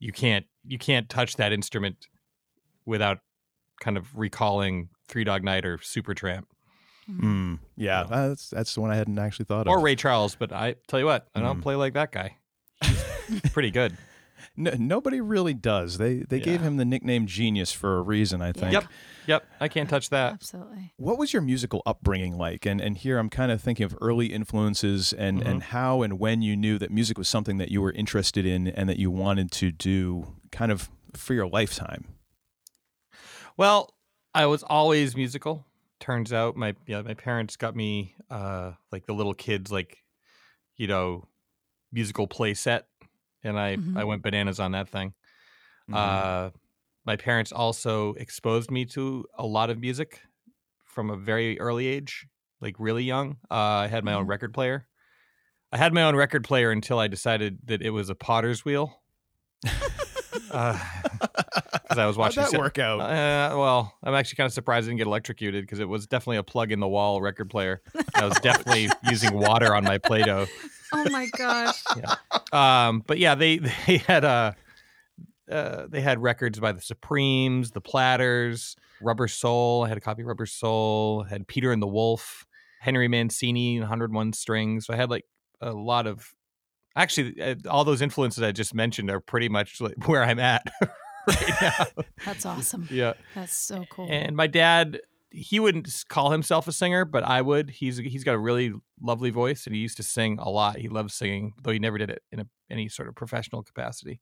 You 0.00 0.12
can't 0.12 0.46
you 0.66 0.78
can't 0.78 1.08
touch 1.08 1.36
that 1.36 1.52
instrument 1.52 2.08
without 2.86 3.18
kind 3.80 3.96
of 3.98 4.16
recalling 4.16 4.88
Three 5.08 5.24
Dog 5.24 5.44
Night 5.44 5.64
or 5.64 5.78
Supertramp 5.78 6.44
Mm, 7.10 7.58
yeah, 7.76 8.00
Yeah. 8.00 8.06
that's 8.08 8.48
that's 8.48 8.74
the 8.74 8.80
one 8.80 8.90
I 8.90 8.96
hadn't 8.96 9.18
actually 9.18 9.44
thought 9.44 9.66
or 9.68 9.76
of. 9.76 9.80
Or 9.80 9.84
Ray 9.84 9.94
Charles. 9.94 10.36
But 10.36 10.52
I 10.52 10.76
tell 10.88 10.98
you 10.98 11.04
what, 11.06 11.28
I 11.34 11.40
don't 11.40 11.58
Mm. 11.58 11.62
play 11.62 11.74
like 11.74 11.92
that 11.92 12.12
guy. 12.12 12.38
He's 12.82 13.40
pretty 13.52 13.70
good. 13.70 13.94
No, 14.56 14.72
nobody 14.78 15.20
really 15.20 15.54
does. 15.54 15.98
They 15.98 16.18
they 16.28 16.40
gave 16.40 16.60
him 16.60 16.76
the 16.76 16.84
nickname 16.84 17.26
Genius 17.26 17.72
for 17.72 17.96
a 17.98 18.02
reason, 18.02 18.42
I 18.42 18.52
think. 18.52 18.72
Yep. 18.72 18.84
Yep, 19.26 19.46
I 19.58 19.68
can't 19.68 19.88
touch 19.88 20.10
that. 20.10 20.34
Absolutely. 20.34 20.92
What 20.98 21.16
was 21.18 21.32
your 21.32 21.40
musical 21.42 21.82
upbringing 21.86 22.36
like? 22.36 22.66
And 22.66 22.80
and 22.80 22.96
here 22.98 23.18
I'm 23.18 23.30
kind 23.30 23.50
of 23.50 23.60
thinking 23.62 23.84
of 23.84 23.96
early 24.00 24.26
influences 24.26 25.12
and 25.12 25.38
Mm-hmm. 25.40 25.48
and 25.48 25.62
how 25.62 26.02
and 26.02 26.18
when 26.18 26.42
you 26.42 26.56
knew 26.56 26.78
that 26.78 26.90
music 26.90 27.16
was 27.18 27.28
something 27.28 27.56
that 27.58 27.70
you 27.70 27.80
were 27.80 27.92
interested 27.92 28.44
in 28.46 28.68
and 28.68 28.88
that 28.88 28.98
you 28.98 29.10
wanted 29.10 29.50
to 29.52 29.70
do 29.72 30.34
kind 30.52 30.70
of 30.70 30.90
for 31.14 31.32
your 31.34 31.46
lifetime. 31.46 32.04
Well, 33.56 33.94
I 34.34 34.46
was 34.46 34.62
always 34.64 35.16
musical. 35.16 35.64
Turns 36.00 36.32
out 36.32 36.56
my 36.56 36.74
yeah, 36.86 37.02
my 37.02 37.14
parents 37.14 37.56
got 37.56 37.74
me 37.74 38.14
uh 38.30 38.72
like 38.92 39.06
the 39.06 39.14
little 39.14 39.34
kids 39.34 39.70
like 39.72 39.98
you 40.76 40.86
know 40.86 41.26
musical 41.92 42.26
play 42.26 42.52
set 42.52 42.88
and 43.44 43.58
I 43.58 43.76
Mhm. 43.76 43.96
I 43.96 44.04
went 44.04 44.22
bananas 44.22 44.58
on 44.60 44.72
that 44.72 44.88
thing. 44.88 45.14
Mm-hmm. 45.90 45.94
Uh 45.94 46.50
my 47.06 47.16
parents 47.16 47.52
also 47.52 48.14
exposed 48.14 48.70
me 48.70 48.86
to 48.86 49.26
a 49.36 49.44
lot 49.46 49.68
of 49.70 49.78
music 49.78 50.22
from 50.86 51.10
a 51.10 51.16
very 51.16 51.60
early 51.60 51.86
age, 51.86 52.26
like 52.62 52.76
really 52.78 53.04
young. 53.04 53.36
Uh, 53.50 53.54
I 53.84 53.88
had 53.88 54.04
my 54.04 54.14
own 54.14 54.24
Mhm. 54.24 54.30
record 54.30 54.54
player. 54.54 54.86
I 55.70 55.76
had 55.76 55.92
my 55.92 56.02
own 56.04 56.16
record 56.16 56.44
player 56.44 56.70
until 56.70 56.98
I 56.98 57.08
decided 57.08 57.58
that 57.64 57.82
it 57.82 57.90
was 57.90 58.08
a 58.08 58.14
potter's 58.14 58.64
wheel. 58.64 59.02
Because 60.54 61.98
I 61.98 62.06
was 62.06 62.16
watching 62.16 62.42
How'd 62.42 62.52
that 62.52 62.56
Sa- 62.56 62.62
work 62.62 62.78
out? 62.78 63.00
uh, 63.00 63.56
well, 63.58 63.92
I'm 64.02 64.14
actually 64.14 64.36
kind 64.36 64.46
of 64.46 64.52
surprised 64.52 64.86
I 64.86 64.88
didn't 64.88 64.98
get 64.98 65.06
electrocuted 65.06 65.64
because 65.64 65.80
it 65.80 65.88
was 65.88 66.06
definitely 66.06 66.38
a 66.38 66.42
plug 66.42 66.72
in 66.72 66.80
the 66.80 66.88
wall 66.88 67.20
record 67.20 67.50
player. 67.50 67.82
I 68.14 68.24
was 68.24 68.38
definitely 68.42 68.88
using 69.10 69.34
water 69.34 69.74
on 69.74 69.84
my 69.84 69.98
Play-Doh. 69.98 70.46
Oh 70.94 71.10
my 71.10 71.28
gosh. 71.36 71.82
Um, 72.52 73.02
but 73.06 73.18
yeah, 73.18 73.34
they 73.34 73.58
they 73.86 73.98
had 73.98 74.24
uh, 74.24 74.52
uh, 75.50 75.86
they 75.88 76.00
had 76.00 76.22
records 76.22 76.58
by 76.58 76.72
the 76.72 76.80
Supremes, 76.80 77.70
the 77.72 77.80
Platters, 77.80 78.76
Rubber 79.02 79.28
Soul. 79.28 79.84
I 79.84 79.88
had 79.88 79.98
a 79.98 80.00
copy 80.00 80.22
of 80.22 80.28
Rubber 80.28 80.46
Soul. 80.46 81.24
Had 81.24 81.46
Peter 81.46 81.72
and 81.72 81.82
the 81.82 81.86
Wolf, 81.86 82.46
Henry 82.80 83.08
Mancini, 83.08 83.80
101 83.80 84.32
Strings. 84.32 84.86
So 84.86 84.94
I 84.94 84.96
had 84.96 85.10
like 85.10 85.24
a 85.60 85.72
lot 85.72 86.06
of. 86.06 86.32
Actually, 86.96 87.42
uh, 87.42 87.56
all 87.68 87.84
those 87.84 88.00
influences 88.00 88.42
I 88.42 88.52
just 88.52 88.72
mentioned 88.72 89.10
are 89.10 89.18
pretty 89.20 89.48
much 89.48 89.80
like 89.80 89.94
where 90.06 90.22
I'm 90.22 90.38
at 90.38 90.62
right 91.26 91.52
now. 91.60 91.86
That's 92.24 92.46
awesome. 92.46 92.88
yeah. 92.90 93.14
That's 93.34 93.54
so 93.54 93.84
cool. 93.90 94.06
And 94.08 94.36
my 94.36 94.46
dad, 94.46 95.00
he 95.34 95.58
wouldn't 95.58 95.88
call 96.08 96.30
himself 96.30 96.68
a 96.68 96.72
singer, 96.72 97.04
but 97.04 97.24
I 97.24 97.42
would. 97.42 97.70
He's 97.70 97.98
he's 97.98 98.22
got 98.24 98.34
a 98.34 98.38
really 98.38 98.72
lovely 99.00 99.30
voice, 99.30 99.66
and 99.66 99.74
he 99.74 99.80
used 99.80 99.96
to 99.96 100.02
sing 100.02 100.38
a 100.40 100.48
lot. 100.48 100.76
He 100.76 100.88
loves 100.88 101.14
singing, 101.14 101.54
though 101.62 101.72
he 101.72 101.78
never 101.80 101.98
did 101.98 102.10
it 102.10 102.22
in 102.30 102.40
a, 102.40 102.46
any 102.70 102.88
sort 102.88 103.08
of 103.08 103.16
professional 103.16 103.62
capacity. 103.62 104.20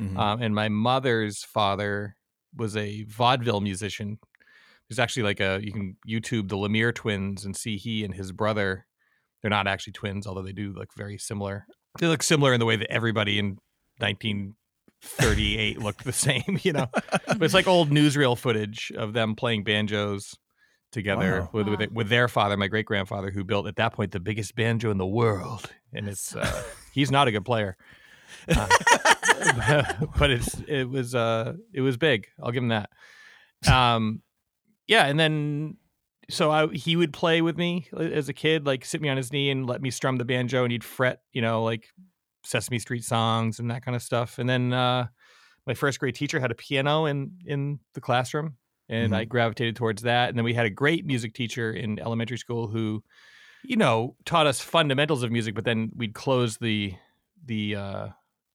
Mhm. 0.00 0.16
Um, 0.16 0.42
and 0.42 0.54
my 0.54 0.68
mother's 0.68 1.42
father 1.42 2.16
was 2.56 2.76
a 2.76 3.04
vaudeville 3.04 3.60
musician. 3.60 4.18
There's 4.88 4.98
actually 5.00 5.24
like 5.24 5.40
a 5.40 5.60
you 5.62 5.72
can 5.72 5.96
YouTube 6.08 6.48
the 6.48 6.56
Lemire 6.56 6.94
twins 6.94 7.44
and 7.44 7.56
see 7.56 7.76
he 7.76 8.04
and 8.04 8.14
his 8.14 8.30
brother. 8.30 8.86
They're 9.42 9.50
not 9.50 9.66
actually 9.66 9.94
twins, 9.94 10.26
although 10.26 10.42
they 10.42 10.52
do 10.52 10.72
look 10.72 10.94
very 10.96 11.18
similar. 11.18 11.66
They 11.98 12.06
look 12.06 12.22
similar 12.22 12.52
in 12.54 12.60
the 12.60 12.66
way 12.66 12.76
that 12.76 12.90
everybody 12.90 13.38
in 13.38 13.58
1938 13.98 15.80
looked 15.80 16.04
the 16.04 16.12
same, 16.28 16.58
you 16.62 16.72
know. 16.72 16.86
But 17.26 17.42
it's 17.42 17.54
like 17.54 17.66
old 17.66 17.90
newsreel 17.90 18.38
footage 18.38 18.92
of 18.96 19.12
them 19.12 19.34
playing 19.34 19.64
banjos 19.64 20.36
together 20.94 21.40
Wow. 21.42 21.50
with, 21.52 21.66
Wow. 21.68 21.76
with 21.78 21.90
with 21.92 22.08
their 22.08 22.28
father, 22.28 22.56
my 22.56 22.68
great 22.68 22.86
grandfather, 22.86 23.30
who 23.30 23.44
built 23.44 23.66
at 23.66 23.76
that 23.76 23.92
point 23.92 24.12
the 24.12 24.20
biggest 24.20 24.54
banjo 24.54 24.90
in 24.90 24.96
the 24.96 25.06
world. 25.06 25.70
And 25.92 26.08
it's 26.08 26.34
uh, 26.34 26.62
he's 26.92 27.10
not 27.10 27.28
a 27.28 27.32
good 27.32 27.44
player, 27.44 27.76
Uh, 28.48 28.66
but 30.18 30.30
it's 30.30 30.58
it 30.66 30.88
was 30.88 31.14
uh 31.14 31.54
it 31.72 31.80
was 31.82 31.96
big. 31.96 32.28
I'll 32.42 32.50
give 32.52 32.62
him 32.62 32.68
that. 32.70 32.90
Um, 33.70 34.22
yeah, 34.86 35.06
and 35.06 35.18
then 35.20 35.76
so 36.30 36.50
I 36.50 36.66
he 36.68 36.96
would 36.96 37.12
play 37.12 37.42
with 37.42 37.56
me 37.58 37.88
as 37.94 38.28
a 38.28 38.32
kid, 38.32 38.66
like 38.66 38.84
sit 38.84 39.00
me 39.02 39.08
on 39.08 39.16
his 39.16 39.32
knee 39.32 39.50
and 39.50 39.66
let 39.66 39.82
me 39.82 39.90
strum 39.90 40.16
the 40.16 40.24
banjo, 40.24 40.62
and 40.64 40.72
he'd 40.72 40.84
fret, 40.84 41.20
you 41.32 41.42
know, 41.42 41.62
like 41.62 41.86
Sesame 42.44 42.78
Street 42.78 43.04
songs 43.04 43.58
and 43.58 43.70
that 43.70 43.84
kind 43.84 43.94
of 43.96 44.02
stuff. 44.02 44.38
And 44.38 44.48
then 44.48 44.72
uh, 44.72 45.06
my 45.66 45.74
first 45.74 45.98
grade 46.00 46.14
teacher 46.14 46.40
had 46.40 46.50
a 46.50 46.54
piano 46.54 47.06
in 47.06 47.32
in 47.46 47.78
the 47.94 48.00
classroom, 48.00 48.56
and 48.88 49.14
I 49.14 49.24
gravitated 49.24 49.76
towards 49.76 50.02
that. 50.02 50.28
And 50.28 50.38
then 50.38 50.44
we 50.44 50.54
had 50.54 50.66
a 50.66 50.70
great 50.70 51.06
music 51.06 51.34
teacher 51.34 51.70
in 51.72 51.98
elementary 51.98 52.38
school 52.38 52.68
who, 52.68 53.02
you 53.62 53.76
know, 53.76 54.16
taught 54.24 54.46
us 54.46 54.60
fundamentals 54.60 55.22
of 55.22 55.32
music. 55.32 55.54
But 55.54 55.64
then 55.64 55.90
we'd 55.94 56.14
close 56.14 56.58
the 56.58 56.94
the 57.44 57.76
uh, 57.76 58.08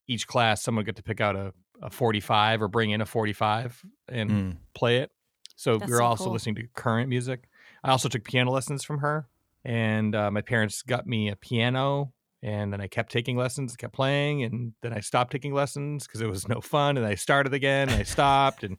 each 0.06 0.26
class, 0.26 0.62
someone 0.62 0.80
would 0.80 0.86
get 0.86 0.96
to 0.96 1.02
pick 1.02 1.20
out 1.20 1.36
a, 1.36 1.52
a 1.82 1.90
forty 1.90 2.20
five 2.20 2.62
or 2.62 2.68
bring 2.68 2.90
in 2.90 3.00
a 3.00 3.06
forty 3.06 3.32
five 3.32 3.80
and 4.08 4.30
Mm. 4.30 4.56
play 4.74 4.98
it. 4.98 5.10
So 5.56 5.78
That's 5.78 5.88
we 5.88 5.94
were 5.94 5.98
so 6.00 6.04
also 6.04 6.24
cool. 6.24 6.32
listening 6.32 6.54
to 6.56 6.66
current 6.74 7.08
music. 7.08 7.48
I 7.84 7.90
also 7.90 8.08
took 8.08 8.24
piano 8.24 8.50
lessons 8.50 8.84
from 8.84 8.98
her, 8.98 9.28
and 9.64 10.14
uh, 10.14 10.30
my 10.30 10.42
parents 10.42 10.82
got 10.82 11.06
me 11.06 11.28
a 11.28 11.36
piano. 11.36 12.12
And 12.42 12.72
then 12.72 12.80
I 12.80 12.86
kept 12.86 13.12
taking 13.12 13.36
lessons, 13.36 13.76
kept 13.76 13.92
playing, 13.92 14.44
and 14.44 14.72
then 14.80 14.94
I 14.94 15.00
stopped 15.00 15.30
taking 15.30 15.52
lessons 15.52 16.06
because 16.06 16.22
it 16.22 16.26
was 16.26 16.48
no 16.48 16.62
fun. 16.62 16.96
And 16.96 17.04
I 17.04 17.14
started 17.14 17.52
again, 17.52 17.90
and 17.90 17.98
I 17.98 18.02
stopped. 18.02 18.64
And 18.64 18.78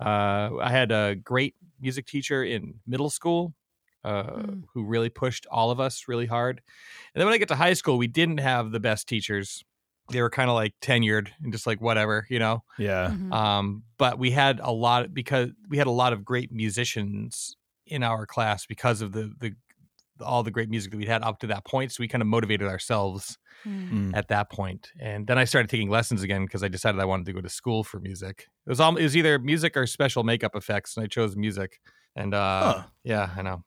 uh, 0.00 0.50
I 0.60 0.70
had 0.70 0.92
a 0.92 1.14
great 1.14 1.54
music 1.80 2.06
teacher 2.06 2.44
in 2.44 2.80
middle 2.86 3.10
school 3.10 3.54
uh, 4.04 4.22
Mm. 4.24 4.64
who 4.74 4.84
really 4.84 5.10
pushed 5.10 5.46
all 5.50 5.70
of 5.70 5.78
us 5.78 6.08
really 6.08 6.26
hard. 6.26 6.60
And 7.14 7.20
then 7.20 7.26
when 7.26 7.34
I 7.34 7.38
get 7.38 7.48
to 7.48 7.54
high 7.56 7.74
school, 7.74 7.98
we 7.98 8.08
didn't 8.08 8.38
have 8.38 8.72
the 8.72 8.80
best 8.80 9.06
teachers. 9.08 9.62
They 10.10 10.20
were 10.20 10.30
kind 10.30 10.50
of 10.50 10.56
like 10.56 10.74
tenured 10.80 11.28
and 11.42 11.52
just 11.52 11.68
like 11.68 11.80
whatever, 11.80 12.26
you 12.28 12.40
know. 12.40 12.64
Yeah. 12.78 13.10
Mhm. 13.10 13.32
Um, 13.32 13.84
but 13.98 14.18
we 14.18 14.32
had 14.32 14.58
a 14.60 14.72
lot 14.72 15.14
because 15.14 15.50
we 15.68 15.78
had 15.78 15.86
a 15.86 15.92
lot 15.92 16.12
of 16.12 16.24
great 16.24 16.50
musicians 16.50 17.56
in 17.86 18.02
our 18.02 18.26
class 18.26 18.66
because 18.66 19.02
of 19.02 19.12
the 19.12 19.32
the 19.38 19.54
all 20.20 20.42
the 20.42 20.50
great 20.50 20.68
music 20.68 20.90
that 20.90 20.96
we'd 20.98 21.08
had 21.08 21.22
up 21.22 21.38
to 21.40 21.46
that 21.48 21.64
point. 21.64 21.90
So 21.92 22.00
we 22.00 22.08
kind 22.08 22.22
of 22.22 22.28
motivated 22.28 22.68
ourselves 22.68 23.38
Mm. 23.66 23.90
Mm. 23.92 24.16
at 24.16 24.26
that 24.28 24.50
point. 24.50 24.90
And 25.00 25.24
then 25.28 25.38
I 25.38 25.44
started 25.44 25.68
taking 25.70 25.88
lessons 25.88 26.22
again 26.24 26.44
because 26.44 26.64
I 26.64 26.68
decided 26.68 27.00
I 27.00 27.04
wanted 27.04 27.26
to 27.26 27.32
go 27.32 27.40
to 27.40 27.48
school 27.48 27.84
for 27.84 28.00
music. 28.00 28.48
It 28.66 28.70
was 28.70 28.80
all 28.80 28.96
it 28.96 29.02
was 29.04 29.16
either 29.16 29.38
music 29.38 29.76
or 29.76 29.86
special 29.86 30.24
makeup 30.24 30.56
effects, 30.56 30.96
and 30.96 31.04
I 31.04 31.06
chose 31.06 31.36
music. 31.36 31.78
And 32.16 32.34
uh, 32.34 32.72
Huh. 32.74 32.82
yeah, 33.04 33.30
I 33.36 33.42
know. 33.42 33.62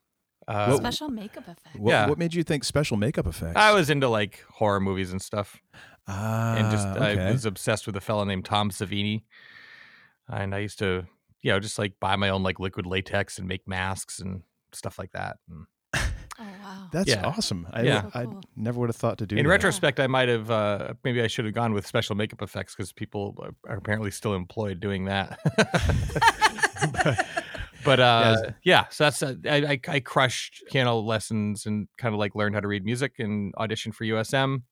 Uh, 0.47 0.67
What- 0.71 0.77
Special 0.79 1.07
makeup 1.09 1.47
effect. 1.47 1.75
What, 1.77 1.91
Yeah. 1.91 2.07
what 2.09 2.17
made 2.17 2.33
you 2.33 2.43
think 2.43 2.63
special 2.65 2.97
makeup 2.97 3.25
effects? 3.25 3.55
I 3.55 3.71
was 3.73 3.89
into 3.89 4.09
like 4.09 4.43
horror 4.51 4.81
movies 4.81 5.11
and 5.11 5.21
stuff. 5.21 5.61
ah, 6.07 6.55
and 6.55 6.69
just 6.71 6.87
okay. 6.87 7.27
I 7.27 7.31
was 7.31 7.45
obsessed 7.45 7.87
with 7.87 7.95
a 7.95 8.01
fellow 8.01 8.25
named 8.25 8.43
Tom 8.45 8.69
Savini, 8.71 9.23
and 10.27 10.53
I 10.53 10.59
used 10.59 10.79
to, 10.79 11.05
you 11.41 11.51
know, 11.51 11.59
just 11.59 11.79
like 11.79 11.93
buy 11.99 12.15
my 12.15 12.29
own 12.29 12.43
like 12.43 12.59
liquid 12.59 12.85
latex 12.85 13.37
and 13.39 13.47
make 13.47 13.67
masks 13.67 14.19
and 14.19 14.43
stuff 14.73 14.99
like 14.99 15.11
that. 15.13 15.37
And 15.49 15.65
wow. 16.85 16.89
That's 16.91 17.09
Yeah. 17.09 17.25
awesome. 17.25 17.67
I, 17.71 17.81
Yeah. 17.83 18.09
I 18.13 18.23
So 18.23 18.29
cool. 18.31 18.41
never 18.55 18.79
would 18.79 18.89
have 18.89 18.95
thought 18.95 19.17
to 19.19 19.25
do 19.25 19.35
that. 19.35 19.39
in 19.39 19.45
that. 19.45 19.49
retrospect, 19.49 19.99
I 19.99 20.07
might 20.07 20.29
have 20.29 20.49
uh, 20.51 20.93
maybe 21.03 21.21
I 21.21 21.27
should 21.27 21.45
have 21.45 21.53
gone 21.53 21.73
with 21.73 21.85
special 21.87 22.15
makeup 22.15 22.41
effects 22.41 22.75
because 22.75 22.91
people 22.93 23.35
are 23.67 23.77
apparently 23.77 24.11
still 24.11 24.33
employed 24.35 24.79
doing 24.79 25.05
that. 25.05 25.39
but 27.85 27.99
uh, 27.99 28.37
yeah, 28.63 28.85
so 28.89 29.03
that's 29.05 29.21
uh, 29.23 29.35
I, 29.45 29.55
I 29.55 29.79
I 29.87 29.99
crushed 29.99 30.63
piano 30.71 30.97
lessons 30.99 31.65
and 31.65 31.87
kind 31.97 32.13
of 32.13 32.19
like 32.19 32.35
learned 32.35 32.55
how 32.55 32.61
to 32.61 32.67
read 32.67 32.83
music 32.85 33.13
and 33.19 33.53
auditioned 33.55 33.93
for 33.93 34.05
USM. 34.05 34.63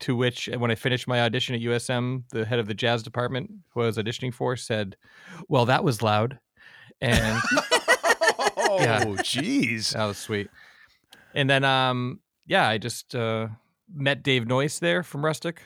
to 0.00 0.16
which, 0.16 0.48
when 0.56 0.70
I 0.70 0.74
finished 0.76 1.06
my 1.08 1.20
audition 1.20 1.54
at 1.54 1.60
USM, 1.60 2.22
the 2.30 2.44
head 2.46 2.58
of 2.58 2.66
the 2.66 2.74
jazz 2.74 3.02
department 3.02 3.50
who 3.74 3.82
I 3.82 3.86
was 3.86 3.96
auditioning 3.98 4.32
for 4.32 4.56
said, 4.56 4.96
"Well, 5.48 5.66
that 5.66 5.84
was 5.84 6.00
loud," 6.02 6.38
and 7.00 7.38
oh, 8.56 9.16
jeez. 9.20 9.92
that 9.94 10.04
was 10.06 10.18
sweet. 10.18 10.48
And 11.34 11.48
then, 11.48 11.64
um, 11.64 12.20
yeah, 12.46 12.68
I 12.68 12.78
just 12.78 13.14
uh, 13.14 13.48
met 13.92 14.22
Dave 14.22 14.46
Noyes 14.46 14.80
there 14.80 15.02
from 15.02 15.24
Rustic, 15.24 15.62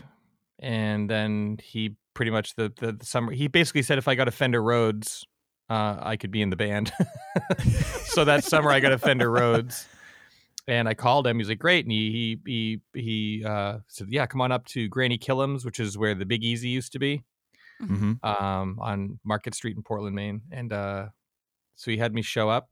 and 0.59 1.09
then 1.09 1.59
he 1.62 1.97
pretty 2.14 2.30
much 2.30 2.54
the, 2.54 2.73
the 2.78 2.92
the 2.92 3.04
summer 3.04 3.33
he 3.33 3.49
basically 3.49 3.83
said 3.83 3.99
if 3.99 4.06
I 4.06 4.14
got 4.14 4.28
a 4.28 4.30
Fender 4.30 4.62
Rhodes, 4.62 5.26
uh, 5.68 5.97
I 6.00 6.16
could 6.16 6.30
be 6.30 6.42
in 6.42 6.50
the 6.50 6.56
band. 6.56 6.92
so 8.04 8.25
that 8.25 8.44
summer 8.44 8.71
I 8.71 8.80
got 8.80 8.92
a 8.92 8.99
Fender 8.99 9.30
Rhodes, 9.30 9.88
and 10.68 10.88
I 10.88 10.94
called 10.94 11.26
him. 11.26 11.38
He's 11.38 11.49
like, 11.49 11.59
"Great," 11.59 11.85
and 11.85 11.92
he 11.92 12.38
he 12.44 12.80
he, 12.94 13.00
he 13.00 13.44
uh, 13.44 13.78
said, 13.88 14.09
"Yeah, 14.11 14.26
come 14.26 14.40
on 14.40 14.52
up 14.52 14.66
to 14.66 14.88
Granny 14.88 15.18
Killam's, 15.18 15.64
which 15.64 15.80
is 15.80 15.97
where 15.97 16.14
the 16.14 16.26
Big 16.26 16.44
Easy 16.44 16.68
used 16.68 16.92
to 16.92 16.99
be." 16.99 17.23
hmm 17.80 18.12
um, 18.23 18.78
on 18.80 19.18
Market 19.25 19.54
Street 19.54 19.76
in 19.76 19.83
Portland, 19.83 20.14
Maine. 20.14 20.42
And 20.52 20.73
uh, 20.73 21.06
so 21.75 21.90
he 21.90 21.97
had 21.97 22.14
me 22.14 22.23
show 22.23 22.49
up 22.49 22.68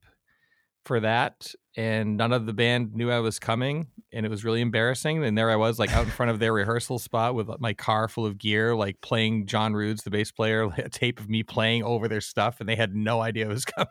for 0.85 1.01
that, 1.01 1.55
and 1.77 2.17
none 2.17 2.33
of 2.33 2.47
the 2.47 2.53
band 2.53 2.95
knew 2.95 3.11
I 3.11 3.21
was 3.21 3.39
coming, 3.39 3.89
and 4.13 4.27
it 4.27 4.29
was 4.29 4.45
really 4.45 4.61
embarrassing. 4.61 5.25
And 5.25 5.37
there 5.39 5.51
I 5.51 5.57
was, 5.57 5.79
like 5.79 5.93
out 5.95 6.05
in 6.05 6.11
front 6.11 6.31
of 6.31 6.39
their 6.39 6.53
rehearsal 6.53 6.99
spot 6.99 7.35
with 7.35 7.49
my 7.61 7.73
car 7.73 8.09
full 8.09 8.27
of 8.27 8.39
gear, 8.39 8.75
like 8.75 9.01
playing 9.01 9.47
Jon 9.47 9.75
Roods, 9.75 10.03
the 10.03 10.11
bass 10.11 10.33
player, 10.33 10.65
a 10.77 10.89
tape 10.89 11.21
of 11.21 11.29
me 11.29 11.43
playing 11.43 11.83
over 11.85 12.09
their 12.09 12.21
stuff, 12.21 12.61
and 12.61 12.69
they 12.69 12.77
had 12.77 12.95
no 12.95 13.21
idea 13.21 13.47
I 13.47 13.49
was 13.49 13.65
coming. 13.67 13.89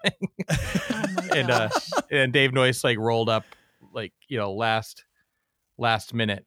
Oh 0.49 1.05
and 1.35 1.49
uh, 1.49 1.69
and 2.11 2.33
Dave 2.33 2.53
Noyes 2.53 2.83
like 2.83 2.97
rolled 2.97 3.29
up, 3.29 3.45
like 3.93 4.13
you 4.27 4.37
know, 4.37 4.53
last 4.53 5.05
last 5.77 6.13
minute 6.13 6.45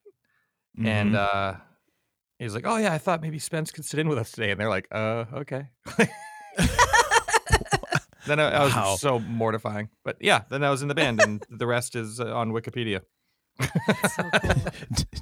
Mm-hmm. 0.77 0.87
and 0.87 1.15
uh 1.15 1.53
he's 2.37 2.53
like 2.53 2.65
oh 2.67 2.75
yeah 2.75 2.91
i 2.91 2.97
thought 2.97 3.21
maybe 3.21 3.39
spence 3.39 3.71
could 3.71 3.85
sit 3.85 3.97
in 3.97 4.09
with 4.09 4.17
us 4.17 4.29
today 4.33 4.51
and 4.51 4.59
they're 4.59 4.67
like 4.67 4.89
uh 4.91 5.23
okay 5.35 5.69
then 8.27 8.39
i, 8.39 8.49
I 8.49 8.63
was 8.89 9.01
so 9.01 9.19
mortifying 9.19 9.89
but 10.03 10.17
yeah 10.19 10.41
then 10.49 10.63
i 10.63 10.69
was 10.69 10.81
in 10.81 10.87
the 10.87 10.95
band 10.95 11.21
and 11.21 11.43
the 11.49 11.67
rest 11.67 11.95
is 11.95 12.19
uh, 12.19 12.33
on 12.35 12.51
wikipedia 12.51 13.01
so 13.61 14.23
cool. 14.41 14.51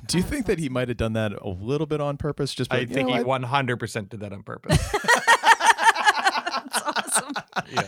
Do 0.07 0.17
you 0.17 0.23
think 0.23 0.47
that 0.47 0.57
he 0.57 0.67
might 0.69 0.87
have 0.87 0.97
done 0.97 1.13
that 1.13 1.33
a 1.33 1.47
little 1.49 1.85
bit 1.85 2.01
on 2.01 2.17
purpose? 2.17 2.53
Just 2.55 2.73
i 2.73 2.79
like, 2.79 2.89
think 2.89 3.07
know, 3.09 3.13
he 3.15 3.19
I- 3.19 3.23
100% 3.23 4.09
did 4.09 4.19
that 4.21 4.33
on 4.33 4.41
purpose 4.43 4.77
That's 5.63 6.81
awesome. 6.81 7.33
yeah 7.71 7.81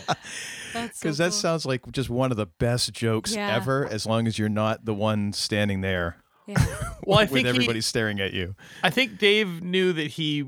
That's 0.74 1.00
so 1.00 1.04
Because 1.04 1.18
that 1.18 1.26
cool. 1.26 1.32
sounds 1.32 1.66
like 1.66 1.92
just 1.92 2.10
one 2.10 2.32
of 2.32 2.38
the 2.38 2.46
best 2.46 2.94
jokes 2.94 3.34
Yeah. 3.34 3.56
ever, 3.56 3.88
as 3.88 4.06
long 4.06 4.28
as 4.28 4.38
you're 4.38 4.50
not 4.50 4.86
the 4.86 4.94
one 4.94 5.34
standing 5.34 5.82
there 5.82 6.18
Yeah. 6.48 6.64
well 7.06 7.18
i 7.20 7.24
with 7.24 7.32
think 7.32 7.48
everybody 7.48 7.78
he, 7.80 7.82
staring 7.82 8.20
at 8.20 8.34
you. 8.34 8.56
i 8.84 8.90
think 8.92 9.18
dave 9.18 9.64
knew 9.64 9.94
that 9.94 10.08
he 10.12 10.46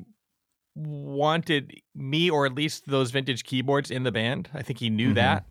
wanted 0.77 1.81
me 1.95 2.29
or 2.29 2.45
at 2.45 2.53
least 2.53 2.85
those 2.87 3.09
vintage 3.11 3.43
keyboards 3.43 3.89
in 3.89 4.03
the 4.03 4.11
band 4.11 4.47
i 4.53 4.61
think 4.61 4.77
he 4.79 4.89
knew 4.91 5.11
Mhm. 5.11 5.15
that 5.15 5.45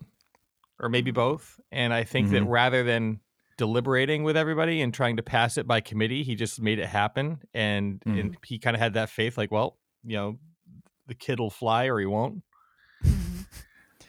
or 0.78 0.88
maybe 0.88 1.10
both 1.10 1.58
and 1.72 1.92
i 1.92 2.04
think 2.04 2.30
that 2.30 2.42
Mhm. 2.44 2.48
rather 2.48 2.84
than 2.84 3.18
deliberating 3.56 4.22
with 4.22 4.36
everybody 4.36 4.80
and 4.82 4.94
trying 4.94 5.16
to 5.16 5.22
pass 5.24 5.58
it 5.58 5.66
by 5.66 5.80
committee 5.80 6.22
he 6.22 6.34
just 6.36 6.60
made 6.60 6.78
it 6.78 6.86
happen 6.86 7.40
and, 7.54 8.00
Mhm. 8.06 8.20
and 8.20 8.36
he 8.44 8.58
kind 8.60 8.76
of 8.76 8.80
had 8.80 8.94
that 8.94 9.08
faith 9.10 9.36
like 9.36 9.50
well 9.50 9.76
you 10.04 10.16
know 10.16 10.38
the 11.08 11.14
kid 11.14 11.40
will 11.40 11.50
fly 11.50 11.86
or 11.86 11.98
he 11.98 12.06
won't 12.06 12.42
Mhm. 13.04 13.46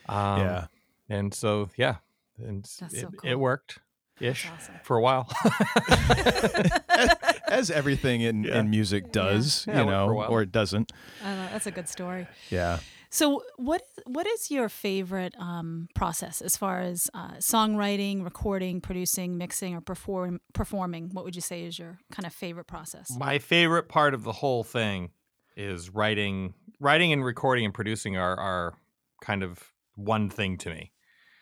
um, 0.08 0.40
yeah. 0.40 0.66
and 1.08 1.34
so 1.34 1.68
yeah 1.76 1.96
and 2.38 2.64
it, 2.64 2.68
so 2.68 3.10
it 3.24 3.38
worked 3.40 3.80
ish 4.20 4.48
awesome. 4.50 4.74
for 4.84 4.96
a 4.98 5.00
while 5.02 5.28
As 7.50 7.70
everything 7.70 8.20
in, 8.20 8.44
Yeah. 8.44 8.60
in 8.60 8.70
music 8.70 9.12
does, 9.12 9.66
Yeah, 9.66 9.74
it 9.74 9.78
you 9.80 9.86
worked 9.86 9.96
for 10.06 10.12
a 10.12 10.16
know, 10.16 10.24
or 10.26 10.42
it 10.42 10.52
doesn't. 10.52 10.92
I 11.24 11.34
know, 11.34 11.48
that's 11.52 11.66
a 11.66 11.70
good 11.70 11.88
story. 11.88 12.26
Yeah. 12.50 12.78
So, 13.10 13.42
what 13.56 13.82
what 14.04 14.26
is 14.26 14.50
your 14.50 14.68
favorite 14.68 15.34
um, 15.38 15.88
process 15.94 16.42
as 16.42 16.58
far 16.58 16.80
as 16.80 17.08
uh, 17.14 17.36
songwriting, 17.38 18.22
recording, 18.22 18.82
producing, 18.82 19.38
mixing, 19.38 19.74
or 19.74 19.80
perform 19.80 20.40
performing? 20.52 21.08
What 21.14 21.24
would 21.24 21.34
you 21.34 21.40
say 21.40 21.64
is 21.64 21.78
your 21.78 21.98
kind 22.12 22.26
of 22.26 22.34
favorite 22.34 22.66
process? 22.66 23.10
My 23.18 23.38
favorite 23.38 23.88
part 23.88 24.12
of 24.12 24.24
the 24.24 24.32
whole 24.32 24.62
thing 24.62 25.10
is 25.56 25.88
writing, 25.88 26.52
writing 26.80 27.12
and 27.12 27.24
recording 27.24 27.64
and 27.64 27.72
producing 27.72 28.18
are 28.18 28.38
are 28.38 28.74
kind 29.22 29.42
of 29.42 29.72
one 29.94 30.28
thing 30.28 30.58
to 30.58 30.68
me. 30.70 30.92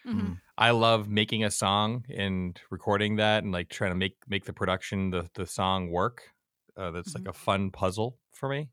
Mhm. 0.07 0.39
I 0.59 0.71
love 0.71 1.09
making 1.09 1.45
a 1.45 1.51
song 1.51 2.05
and 2.15 2.61
recording 2.71 3.17
that 3.17 3.45
and 3.45 3.53
like 3.53 3.69
trying 3.69 3.91
to 3.91 3.97
make 3.97 4.17
make 4.29 4.45
the 4.45 4.53
production 4.53 5.11
the 5.11 5.29
the 5.35 5.47
song 5.47 5.91
work. 5.91 6.31
Uh, 6.77 6.91
that's 6.91 7.15
like 7.15 7.27
a 7.27 7.33
fun 7.33 7.71
puzzle 7.71 8.19
for 8.33 8.49
me. 8.49 8.71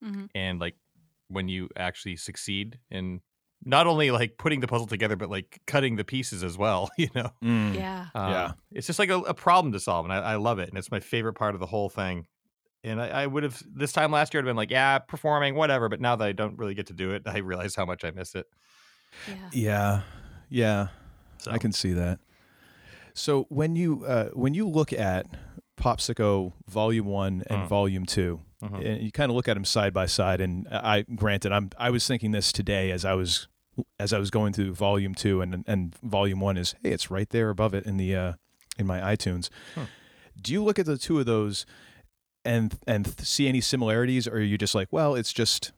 Mhm. 0.00 0.26
And 0.34 0.60
like 0.60 0.76
when 1.28 1.48
you 1.48 1.68
actually 1.76 2.16
succeed 2.16 2.78
in 2.90 3.20
not 3.64 3.86
only 3.86 4.10
like 4.10 4.38
putting 4.38 4.60
the 4.60 4.68
puzzle 4.68 4.86
together, 4.86 5.16
but 5.16 5.30
like 5.30 5.60
cutting 5.66 5.96
the 5.96 6.04
pieces 6.04 6.44
as 6.44 6.58
well. 6.58 6.90
You 6.98 7.08
know, 7.14 7.30
Mm. 7.42 7.74
Yeah. 7.74 8.10
Um, 8.14 8.24
Yeah. 8.24 8.54
it's 8.72 8.86
just 8.86 8.98
like 8.98 9.10
a, 9.10 9.18
a 9.20 9.34
problem 9.34 9.72
to 9.72 9.80
solve, 9.80 10.04
and 10.06 10.12
I, 10.12 10.18
I 10.18 10.36
love 10.36 10.58
it, 10.58 10.68
and 10.68 10.78
it's 10.78 10.90
my 10.90 11.00
favorite 11.00 11.34
part 11.34 11.54
of 11.54 11.60
the 11.60 11.66
whole 11.66 11.88
thing. 11.90 12.26
And 12.84 13.00
I, 13.02 13.08
I 13.24 13.26
would 13.28 13.42
have 13.44 13.62
this 13.74 13.92
time 13.92 14.12
last 14.12 14.34
year, 14.34 14.42
I'd 14.42 14.46
been 14.46 14.56
like, 14.56 14.70
yeah, 14.72 14.98
performing, 15.00 15.54
whatever. 15.56 15.88
But 15.88 16.00
now 16.00 16.16
that 16.16 16.26
I 16.28 16.32
don't 16.32 16.58
really 16.58 16.74
get 16.74 16.88
to 16.88 16.94
do 16.94 17.12
it, 17.12 17.24
I 17.26 17.38
realize 17.38 17.74
how 17.76 17.86
much 17.86 18.04
I 18.04 18.10
miss 18.12 18.34
it. 18.36 18.46
Yeah. 19.26 19.52
Yeah. 19.52 20.02
Yeah. 20.48 20.88
So 21.46 21.52
I 21.52 21.58
can 21.58 21.72
see 21.72 21.92
that. 21.94 22.18
So 23.14 23.46
when 23.48 23.76
you 23.76 24.04
uh, 24.06 24.28
when 24.34 24.52
you 24.54 24.68
look 24.68 24.92
at 24.92 25.26
Popsicko 25.76 26.52
Volume 26.68 27.06
One 27.06 27.42
and 27.48 27.62
Mm. 27.62 27.68
Volume 27.68 28.06
2 28.06 28.40
Mhm. 28.62 28.84
and 28.86 29.02
you 29.02 29.12
kind 29.12 29.30
of 29.30 29.36
look 29.36 29.48
at 29.48 29.54
them 29.54 29.64
side 29.64 29.92
by 29.92 30.06
side, 30.06 30.40
and 30.40 30.66
I 30.70 31.02
granted, 31.14 31.52
I'm 31.52 31.70
I 31.78 31.90
was 31.90 32.06
thinking 32.06 32.32
this 32.32 32.52
today 32.52 32.90
as 32.90 33.04
I 33.04 33.14
was 33.14 33.48
as 33.98 34.12
I 34.12 34.18
was 34.18 34.30
going 34.30 34.52
through 34.54 34.72
Volume 34.74 35.14
Two, 35.14 35.40
and 35.42 35.64
and 35.66 35.94
Volume 36.02 36.40
One 36.40 36.56
is 36.56 36.74
hey, 36.82 36.90
it's 36.92 37.10
right 37.10 37.28
there 37.30 37.50
above 37.50 37.74
it 37.74 37.84
in 37.86 37.96
the 37.96 38.14
uh, 38.16 38.32
in 38.78 38.86
my 38.86 39.00
iTunes. 39.00 39.48
Hmm. 39.74 39.82
Do 40.40 40.52
you 40.52 40.62
look 40.64 40.78
at 40.78 40.86
the 40.86 40.98
two 40.98 41.18
of 41.20 41.26
those 41.26 41.64
and 42.44 42.78
and 42.86 43.04
th- 43.06 43.26
see 43.26 43.48
any 43.48 43.60
similarities, 43.60 44.26
or 44.26 44.36
are 44.36 44.40
you 44.40 44.58
just 44.58 44.74
like, 44.74 44.88
well, 44.90 45.14
it's 45.14 45.32
just 45.32 45.72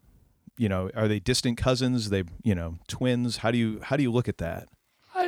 you 0.57 0.69
know, 0.69 0.91
are 0.97 1.07
they 1.07 1.21
distant 1.21 1.57
cousins? 1.57 2.11
They 2.11 2.25
you 2.43 2.55
know 2.55 2.79
twins? 2.89 3.39
How 3.39 3.51
do 3.51 3.59
you 3.59 3.81
how 3.83 3.97
do 3.97 4.03
you 4.03 4.11
look 4.13 4.29
at 4.29 4.39
that? 4.39 4.69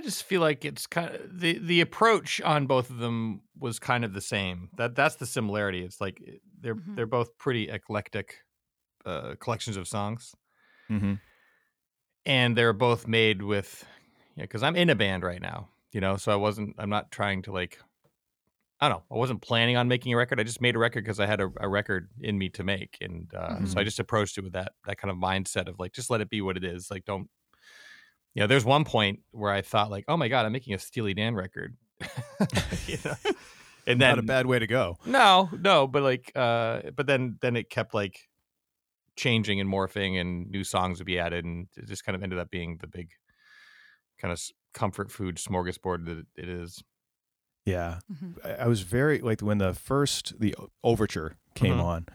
I 0.00 0.02
just 0.02 0.23
feel 0.25 0.40
like 0.40 0.64
it's 0.64 0.87
kind 0.87 1.14
of 1.14 1.40
the 1.40 1.59
the 1.59 1.80
approach 1.83 2.40
on 2.40 2.66
both 2.66 2.88
of 2.88 2.99
them 2.99 3.42
was 3.59 3.78
kind 3.78 4.04
of 4.04 4.14
the 4.14 4.21
same. 4.23 4.71
That 4.78 4.95
that's 4.95 5.16
the 5.16 5.26
similarity. 5.26 5.83
It's 5.85 6.00
like 6.00 6.23
eh, 6.26 6.37
they're 6.59 6.75
Mhm. 6.76 6.97
they're 6.97 7.07
both 7.07 7.37
pretty 7.37 7.69
eclectic 7.69 8.38
uh, 9.04 9.35
collections 9.40 9.76
of 9.76 9.87
songs, 9.88 10.35
Mm-hmm. 10.90 11.14
and 12.26 12.57
they're 12.57 12.73
both 12.73 13.07
made 13.07 13.42
with, 13.42 13.85
yeah. 14.37 14.45
Because 14.45 14.62
I'm 14.62 14.76
in 14.76 14.90
a 14.90 14.95
band 14.95 15.23
right 15.23 15.40
now, 15.40 15.69
you 15.92 16.00
know, 16.00 16.16
so 16.16 16.33
I 16.33 16.37
wasn't. 16.37 16.76
I'm 16.78 16.90
not 16.90 17.11
trying 17.11 17.42
to 17.42 17.52
like. 17.52 17.78
I 18.83 18.88
don't 18.88 18.99
know. 19.11 19.14
I 19.14 19.19
wasn't 19.19 19.42
planning 19.42 19.76
on 19.76 19.88
making 19.88 20.14
a 20.14 20.16
record. 20.16 20.40
I 20.40 20.42
just 20.42 20.62
made 20.62 20.75
a 20.75 20.78
record 20.78 21.04
because 21.04 21.21
I 21.21 21.26
had 21.26 21.40
a, 21.42 21.50
a 21.61 21.69
record 21.69 22.09
in 22.21 22.38
me 22.38 22.49
to 22.50 22.64
make, 22.64 22.97
and 23.02 23.30
uh, 23.35 23.62
so 23.66 23.78
I 23.78 23.85
just 23.85 23.99
approached 24.00 24.38
it 24.38 24.45
with 24.45 24.54
that 24.54 24.73
that 24.87 24.97
kind 24.97 25.11
of 25.11 25.19
mindset 25.19 25.69
of 25.69 25.78
like, 25.78 25.92
just 25.92 26.09
let 26.11 26.21
it 26.23 26.30
be 26.30 26.40
what 26.40 26.57
it 26.57 26.64
is. 26.64 26.90
Like, 26.90 27.04
don't. 27.04 27.28
You 28.34 28.42
know, 28.42 28.46
there's 28.46 28.64
one 28.64 28.84
point 28.84 29.20
where 29.32 29.52
I 29.52 29.62
thought 29.62 29.90
like, 29.90 30.04
oh 30.08 30.16
my 30.16 30.28
god, 30.28 30.46
I'm 30.46 30.52
making 30.52 30.75
a 30.75 30.78
Steely 30.78 31.14
Dan 31.14 31.34
record, 31.34 31.76
you 32.87 32.96
know? 33.04 33.14
and 33.87 34.00
then 34.00 34.08
Not 34.10 34.18
a 34.18 34.22
bad 34.22 34.46
way 34.46 34.58
to 34.58 34.66
go. 34.66 34.96
no, 35.04 35.49
no, 35.52 35.87
but 35.87 36.02
like, 36.02 36.30
uh, 36.37 36.82
but 36.94 37.06
then 37.06 37.38
then 37.40 37.56
it 37.56 37.70
kept 37.70 37.92
like 37.94 38.28
changing 39.16 39.60
and 39.60 39.68
morphing, 39.68 40.20
and 40.20 40.49
new 40.50 40.62
songs 40.64 40.99
would 40.99 41.06
be 41.06 41.18
added, 41.18 41.44
and 41.44 41.66
it 41.76 41.87
just 41.88 42.04
kind 42.04 42.14
of 42.14 42.22
ended 42.22 42.38
up 42.38 42.50
being 42.50 42.78
the 42.80 42.87
big 42.87 43.10
kind 44.20 44.32
of 44.32 44.40
comfort 44.75 45.10
food 45.10 45.37
smorgasbord 45.37 46.06
that 46.06 46.25
it 46.37 46.49
is. 46.49 46.82
Yeah. 47.66 47.99
Mhm. 48.12 48.37
I 48.44 48.64
I 48.64 48.66
was 48.68 48.82
very 48.82 49.18
like 49.18 49.40
when 49.40 49.58
the 49.58 49.75
first 49.75 50.38
the 50.38 50.54
overture 50.84 51.37
came 51.54 51.78
Mhm. 51.78 51.82
on. 51.84 52.06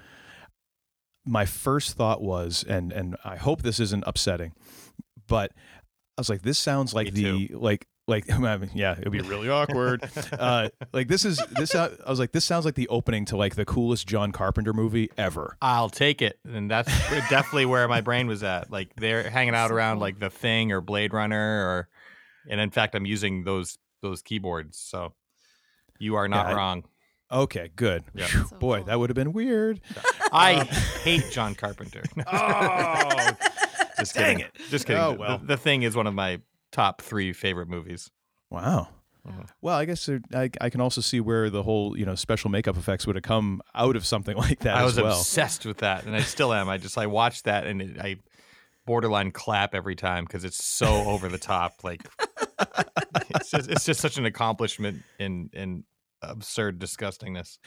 My 1.27 1.45
first 1.45 1.97
thought 1.97 2.21
was, 2.21 2.63
and 2.67 2.91
and 2.93 3.17
I 3.25 3.35
hope 3.35 3.63
this 3.63 3.79
isn't 3.79 4.03
upsetting, 4.07 4.53
but 5.27 5.51
I 6.17 6.21
was 6.21 6.29
like, 6.29 6.41
this 6.43 6.57
sounds 6.57 6.93
like 6.93 7.13
Me 7.13 7.47
the 7.49 7.55
like 7.55 7.87
like 8.07 8.31
I 8.31 8.37
mean, 8.57 8.69
yeah, 8.73 8.93
it'd 8.99 9.11
be 9.11 9.19
really 9.21 9.49
awkward. 9.49 10.07
uh, 10.31 10.69
like 10.93 11.07
this 11.07 11.25
is 11.25 11.41
this. 11.57 11.71
sou- 11.71 11.97
I 12.05 12.09
was 12.09 12.19
like, 12.19 12.31
this 12.31 12.45
sounds 12.45 12.63
like 12.65 12.75
the 12.75 12.87
opening 12.87 13.25
to 13.25 13.37
like 13.37 13.55
the 13.55 13.65
coolest 13.65 14.07
John 14.07 14.31
Carpenter 14.31 14.73
movie 14.73 15.09
ever. 15.17 15.57
I'll 15.61 15.89
take 15.89 16.21
it, 16.21 16.39
and 16.47 16.69
that's 16.71 16.87
definitely 17.29 17.65
where 17.65 17.87
my 17.87 18.01
brain 18.01 18.27
was 18.27 18.43
at. 18.43 18.71
Like 18.71 18.95
they're 18.95 19.29
hanging 19.29 19.55
out 19.55 19.71
around 19.71 19.99
like 19.99 20.19
The 20.19 20.29
Thing 20.29 20.71
or 20.71 20.81
Blade 20.81 21.13
Runner, 21.13 21.65
or 21.67 21.89
and 22.49 22.61
in 22.61 22.69
fact, 22.71 22.95
I'm 22.95 23.05
using 23.05 23.43
those 23.43 23.77
those 24.01 24.21
keyboards. 24.21 24.77
So 24.77 25.13
you 25.99 26.15
are 26.15 26.27
not 26.27 26.45
Yeah, 26.47 26.53
I- 26.53 26.55
wrong. 26.55 26.83
Okay, 27.31 27.71
good. 27.75 28.03
Yeah. 28.13 28.27
So 28.27 28.43
Boy, 28.59 28.77
cool. 28.77 28.85
that 28.85 28.99
would 28.99 29.09
have 29.09 29.15
been 29.15 29.33
weird. 29.33 29.81
I 30.31 30.53
Um, 30.61 30.67
hate 30.67 31.23
John 31.31 31.55
Carpenter. 31.55 32.03
Oh, 32.27 33.31
Just 33.97 34.15
dang 34.15 34.37
kidding. 34.37 34.51
it. 34.53 34.61
Just 34.69 34.85
oh, 34.85 34.87
kidding. 34.87 35.03
Oh, 35.03 35.13
well. 35.13 35.37
the, 35.37 35.57
Thing 35.57 35.83
is 35.83 35.95
one 35.95 36.07
of 36.07 36.13
my 36.13 36.41
top 36.71 37.01
three 37.01 37.33
favorite 37.33 37.67
movies. 37.69 38.09
wow. 38.49 38.89
Mm-hmm. 39.27 39.41
Well, 39.61 39.75
I 39.75 39.85
guess 39.85 40.05
there, 40.05 40.21
I, 40.35 40.51
I 40.61 40.69
can 40.69 40.81
also 40.81 41.01
see 41.01 41.19
where 41.19 41.49
the 41.49 41.63
whole 41.63 41.97
you 41.97 42.05
know 42.05 42.13
special 42.13 42.51
makeup 42.51 42.77
effects 42.77 43.07
would 43.07 43.15
have 43.15 43.23
come 43.23 43.59
out 43.73 43.95
of 43.95 44.05
something 44.05 44.37
like 44.37 44.59
that 44.59 44.77
I 44.77 44.81
as 44.81 44.85
was 44.85 45.01
well. 45.01 45.19
obsessed 45.19 45.65
with 45.65 45.77
that, 45.77 46.05
and 46.05 46.15
I 46.15 46.21
still 46.21 46.53
am. 46.53 46.69
I 46.69 46.77
just 46.77 46.95
I 46.95 47.07
watch 47.07 47.41
that 47.43 47.65
and 47.65 47.81
it, 47.81 47.99
I 47.99 48.17
borderline 48.85 49.31
clap 49.31 49.73
every 49.73 49.95
time 49.95 50.25
because 50.25 50.43
it's 50.43 50.63
so 50.63 50.87
over 50.87 51.27
the 51.27 51.39
top. 51.39 51.83
Like 51.83 52.07
it's 53.29 53.49
just, 53.49 53.69
it's 53.69 53.85
just 53.85 53.99
such 53.99 54.17
an 54.17 54.25
accomplishment 54.25 55.01
in 55.19 55.49
in 55.53 55.85
absurd 56.21 56.79
disgustingness. 56.79 57.57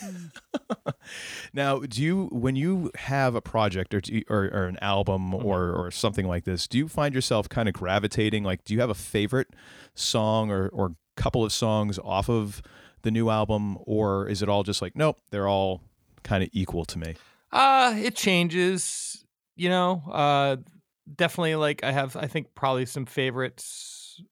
Now, 1.52 1.80
do 1.80 2.02
you 2.02 2.26
when 2.32 2.56
you 2.56 2.90
have 2.96 3.34
a 3.34 3.40
project 3.40 3.94
or 3.94 4.00
you, 4.04 4.22
or, 4.28 4.44
or 4.52 4.64
an 4.64 4.78
album 4.80 5.32
Mm-hmm. 5.32 5.44
or 5.46 5.72
or 5.72 5.90
something 5.90 6.26
like 6.26 6.44
this, 6.44 6.66
do 6.68 6.78
you 6.78 6.88
find 6.88 7.14
yourself 7.14 7.48
kind 7.48 7.68
of 7.68 7.74
gravitating? 7.74 8.44
Like, 8.44 8.64
do 8.64 8.74
you 8.74 8.80
have 8.80 8.90
a 8.90 8.94
favorite 8.94 9.48
song 9.94 10.50
or 10.50 10.68
or 10.68 10.94
couple 11.16 11.44
of 11.44 11.52
songs 11.52 11.98
off 12.02 12.28
of 12.30 12.62
the 13.02 13.10
new 13.10 13.30
album, 13.30 13.76
or 13.82 14.28
is 14.28 14.42
it 14.42 14.48
all 14.48 14.62
just 14.62 14.80
like, 14.82 14.94
nope, 14.96 15.18
they're 15.30 15.48
all 15.48 15.82
kind 16.22 16.42
of 16.42 16.50
equal 16.52 16.84
to 16.86 16.98
me? 16.98 17.14
Uh 17.52 17.94
it 17.98 18.14
changes, 18.14 19.24
you 19.56 19.68
know. 19.68 20.02
Uh 20.10 20.56
definitely 21.16 21.56
like 21.56 21.82
I 21.82 21.92
have 21.92 22.14
I 22.16 22.26
think 22.26 22.54
probably 22.54 22.86
some 22.86 23.06
favorites 23.06 24.22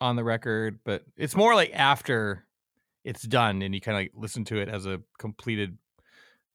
on 0.00 0.16
the 0.16 0.24
record, 0.24 0.80
but 0.84 1.04
it's 1.16 1.36
more 1.36 1.54
like 1.54 1.70
after 1.74 2.44
it's 3.04 3.22
done 3.22 3.62
and 3.62 3.74
you 3.74 3.80
kind 3.80 3.96
of 3.96 4.02
like 4.02 4.12
listen 4.14 4.44
to 4.46 4.58
it 4.60 4.68
as 4.68 4.86
a 4.86 5.00
completed 5.18 5.78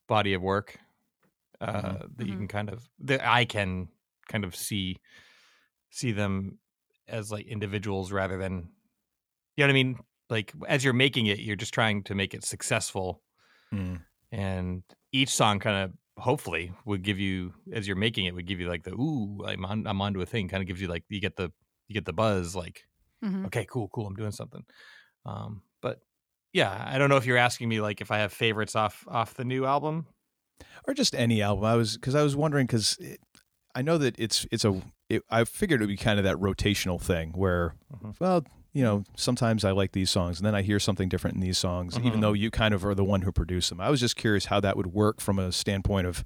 body 0.08 0.34
of 0.34 0.42
work 0.42 0.80
uh 1.62 1.98
Mhm. 1.98 2.02
that 2.16 2.28
you 2.28 2.38
Mhm. 2.38 2.38
can 2.38 2.48
kind 2.50 2.70
of 2.70 2.90
that 3.00 3.22
I 3.26 3.46
can 3.46 3.90
kind 4.30 4.46
of 4.46 4.56
see 4.56 4.98
see 5.92 6.12
them 6.12 6.60
as 7.08 7.32
like 7.32 7.48
individuals 7.48 8.12
rather 8.12 8.38
than 8.38 8.72
you 9.58 9.64
know 9.64 9.68
what 9.68 9.72
I 9.72 9.74
mean? 9.74 10.00
Like 10.30 10.54
as 10.68 10.84
you're 10.84 10.94
making 10.94 11.28
it, 11.28 11.40
you're 11.40 11.56
just 11.58 11.74
trying 11.74 12.04
to 12.06 12.16
make 12.16 12.34
it 12.34 12.44
successful 12.44 13.24
Mm. 13.72 14.06
and 14.32 14.84
each 15.12 15.30
song 15.30 15.60
kind 15.60 15.92
of 15.92 16.24
hopefully 16.24 16.74
would 16.86 17.04
give 17.04 17.20
you 17.20 17.54
as 17.74 17.88
you're 17.88 17.96
making 17.96 18.26
it 18.26 18.34
would 18.34 18.46
give 18.48 18.60
you 18.60 18.68
like 18.70 18.84
the 18.84 18.94
ooh 18.94 19.44
I'm 19.46 19.66
on 19.66 19.86
I'm 19.86 20.02
onto 20.02 20.22
a 20.22 20.26
thing 20.26 20.48
kind 20.48 20.62
of 20.62 20.68
gives 20.68 20.82
you 20.82 20.88
like 20.88 21.04
you 21.10 21.20
get 21.20 21.36
the 21.36 21.52
you 21.88 21.94
get 21.94 22.06
the 22.06 22.14
buzz 22.14 22.56
like 22.56 22.84
Mhm. 23.22 23.48
okay 23.48 23.66
cool 23.66 23.90
cool 23.90 24.08
I'm 24.08 24.16
doing 24.16 24.32
something 24.32 24.66
um 25.26 25.64
yeah 26.56 26.84
I 26.88 26.98
don't 26.98 27.10
know 27.10 27.18
if 27.18 27.26
you're 27.26 27.38
asking 27.38 27.68
me 27.70 27.82
like 27.82 28.00
if 28.02 28.10
I 28.12 28.18
have 28.20 28.32
favorites 28.34 28.76
off 28.76 29.06
off 29.08 29.34
the 29.36 29.44
new 29.46 29.66
album 29.66 30.06
or 30.88 30.94
just 30.94 31.14
any 31.16 31.42
album. 31.42 31.66
I 31.66 31.76
was 31.76 31.96
because 31.98 32.16
I 32.16 32.24
was 32.24 32.36
wondering 32.36 32.66
because 32.66 32.98
I 33.76 33.82
know 33.82 33.98
that 33.98 34.16
it's 34.18 34.48
it's 34.52 34.64
a 34.66 34.82
it, 35.10 35.22
I 35.30 35.44
figured 35.44 35.82
it 35.82 35.84
would 35.84 35.90
be 35.90 35.98
kind 35.98 36.18
of 36.20 36.26
that 36.26 36.38
rotational 36.38 37.00
thing 37.02 37.32
where 37.36 37.76
Mhm. 37.94 38.16
well 38.20 38.44
you 38.74 38.84
know 38.84 39.04
sometimes 39.16 39.64
I 39.66 39.72
like 39.72 39.92
these 39.92 40.10
songs 40.10 40.40
and 40.40 40.46
then 40.48 40.56
I 40.56 40.62
hear 40.62 40.80
something 40.80 41.10
different 41.10 41.36
in 41.36 41.42
these 41.42 41.58
songs 41.58 41.98
even 42.00 42.20
Mhm. 42.20 42.22
though 42.22 42.34
you 42.34 42.50
kind 42.52 42.74
of 42.74 42.86
are 42.86 42.96
the 42.96 43.04
one 43.04 43.22
who 43.24 43.32
produced 43.32 43.70
them. 43.70 43.82
I 43.82 43.90
was 43.90 44.00
just 44.00 44.16
curious 44.16 44.46
how 44.46 44.60
that 44.62 44.78
would 44.78 44.88
work 44.88 45.20
from 45.22 45.38
a 45.40 45.52
standpoint 45.52 46.08
of 46.08 46.24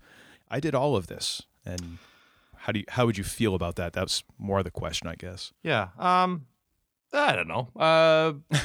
I 0.50 0.60
did 0.60 0.76
all 0.76 0.96
of 0.96 1.08
this 1.08 1.44
and 1.66 1.98
how 2.64 2.72
do 2.74 2.80
you 2.80 2.86
how 2.90 3.06
would 3.06 3.18
you 3.18 3.24
feel 3.24 3.56
about 3.56 3.76
that? 3.78 3.94
That's 3.94 4.24
more 4.38 4.62
the 4.64 4.72
question, 4.72 5.08
I 5.08 5.16
guess. 5.16 5.54
yeah 5.64 5.90
um 5.98 6.46
I 7.14 7.36
don't 7.36 7.48
know 7.48 7.70
uh 7.76 8.34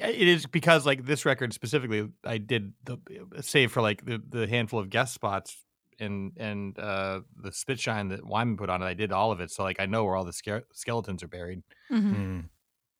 it 0.00 0.28
is 0.28 0.46
because 0.46 0.86
like 0.86 1.04
this 1.04 1.24
record 1.24 1.52
specifically 1.52 2.08
I 2.24 2.38
did 2.38 2.72
the 2.84 2.98
save 3.42 3.72
for 3.72 3.82
like 3.82 4.04
the 4.04 4.22
the 4.26 4.46
handful 4.46 4.80
of 4.80 4.88
guest 4.90 5.14
spots 5.14 5.56
and 6.00 6.32
and 6.38 6.78
uh 6.78 7.20
the 7.36 7.52
spit 7.52 7.78
shine 7.78 8.08
that 8.08 8.24
Wyman 8.26 8.56
put 8.56 8.70
on 8.70 8.82
it 8.82 8.86
I 8.86 8.94
did 8.94 9.12
all 9.12 9.30
of 9.32 9.40
it 9.40 9.50
so 9.50 9.62
like 9.62 9.80
I 9.80 9.86
know 9.86 10.04
where 10.04 10.16
all 10.16 10.24
the 10.24 10.32
ske- 10.32 10.64
skeletons 10.72 11.22
are 11.22 11.28
buried 11.28 11.62
Mhm. 11.90 12.14
Mm. 12.16 12.44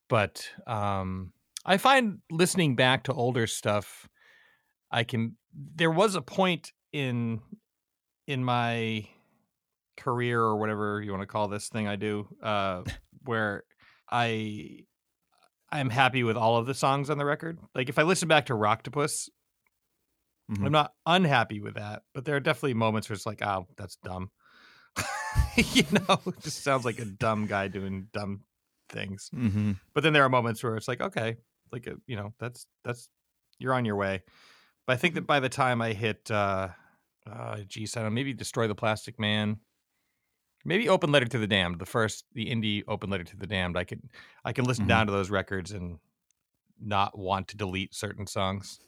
but 0.08 0.48
um 0.66 1.32
I 1.64 1.78
find 1.78 2.18
listening 2.30 2.76
back 2.76 3.04
to 3.04 3.12
older 3.12 3.46
stuff 3.46 4.08
I 4.90 5.04
can 5.04 5.36
there 5.54 5.90
was 5.90 6.14
a 6.14 6.22
point 6.22 6.72
in 6.92 7.40
in 8.26 8.44
my 8.44 9.06
career 9.96 10.40
or 10.40 10.56
whatever 10.56 11.00
you 11.02 11.10
want 11.10 11.22
to 11.22 11.26
call 11.26 11.48
this 11.48 11.68
thing 11.68 11.88
I 11.88 11.96
do 11.96 12.28
uh 12.42 12.82
where 13.24 13.64
I 14.10 14.80
I'm 15.72 15.90
happy 15.90 16.22
with 16.22 16.36
all 16.36 16.56
of 16.58 16.66
the 16.66 16.74
songs 16.74 17.10
on 17.10 17.18
the 17.18 17.24
record. 17.24 17.58
Like 17.74 17.88
if 17.88 17.98
I 17.98 18.02
listen 18.02 18.28
back 18.28 18.46
to 18.46 18.52
Rocktopus, 18.52 19.28
Mhm. 20.50 20.66
I'm 20.66 20.72
not 20.72 20.92
unhappy 21.06 21.60
with 21.60 21.74
that, 21.74 22.02
but 22.14 22.24
there 22.24 22.36
are 22.36 22.40
definitely 22.40 22.74
moments 22.74 23.08
where 23.08 23.14
it's 23.14 23.26
like, 23.26 23.42
oh, 23.42 23.66
that's 23.76 23.96
dumb. 23.96 24.30
you 25.56 25.84
know, 25.92 26.20
it 26.26 26.40
just 26.40 26.62
sounds 26.62 26.84
like 26.84 26.98
a 26.98 27.04
dumb 27.04 27.46
guy 27.46 27.68
doing 27.68 28.08
dumb 28.12 28.42
things. 28.88 29.30
Mhm. 29.34 29.78
But 29.94 30.02
then 30.02 30.12
there 30.12 30.24
are 30.24 30.28
moments 30.28 30.62
where 30.62 30.76
it's 30.76 30.88
like, 30.88 31.00
okay, 31.00 31.36
like 31.70 31.88
uh, 31.88 31.94
you 32.06 32.16
know, 32.16 32.34
that's 32.38 32.66
that's 32.84 33.08
you're 33.58 33.72
on 33.72 33.84
your 33.84 33.96
way. 33.96 34.22
But 34.86 34.94
I 34.94 34.96
think 34.96 35.14
that 35.14 35.26
by 35.26 35.40
the 35.40 35.48
time 35.48 35.80
I 35.80 35.92
hit, 35.92 36.30
uh, 36.30 36.68
uh 37.26 37.58
geez, 37.66 37.96
I 37.96 38.00
don't 38.00 38.10
know, 38.10 38.14
maybe 38.14 38.34
destroy 38.34 38.66
the 38.68 38.74
Plastic 38.74 39.18
Man, 39.18 39.60
maybe 40.64 40.88
Open 40.88 41.10
Letter 41.12 41.26
to 41.26 41.38
the 41.38 41.46
Damned, 41.46 41.78
the 41.78 41.86
first, 41.86 42.24
the 42.34 42.46
indie 42.46 42.82
Open 42.88 43.10
Letter 43.10 43.24
to 43.24 43.36
the 43.36 43.46
Damned. 43.46 43.76
I 43.76 43.84
could 43.84 44.02
I 44.44 44.52
can 44.52 44.64
listen 44.64 44.84
Mhm. 44.84 44.88
down 44.88 45.06
to 45.06 45.12
those 45.12 45.30
records 45.30 45.72
and 45.72 45.98
not 46.80 47.16
want 47.18 47.48
to 47.48 47.56
delete 47.56 47.94
certain 47.94 48.26
songs. 48.26 48.80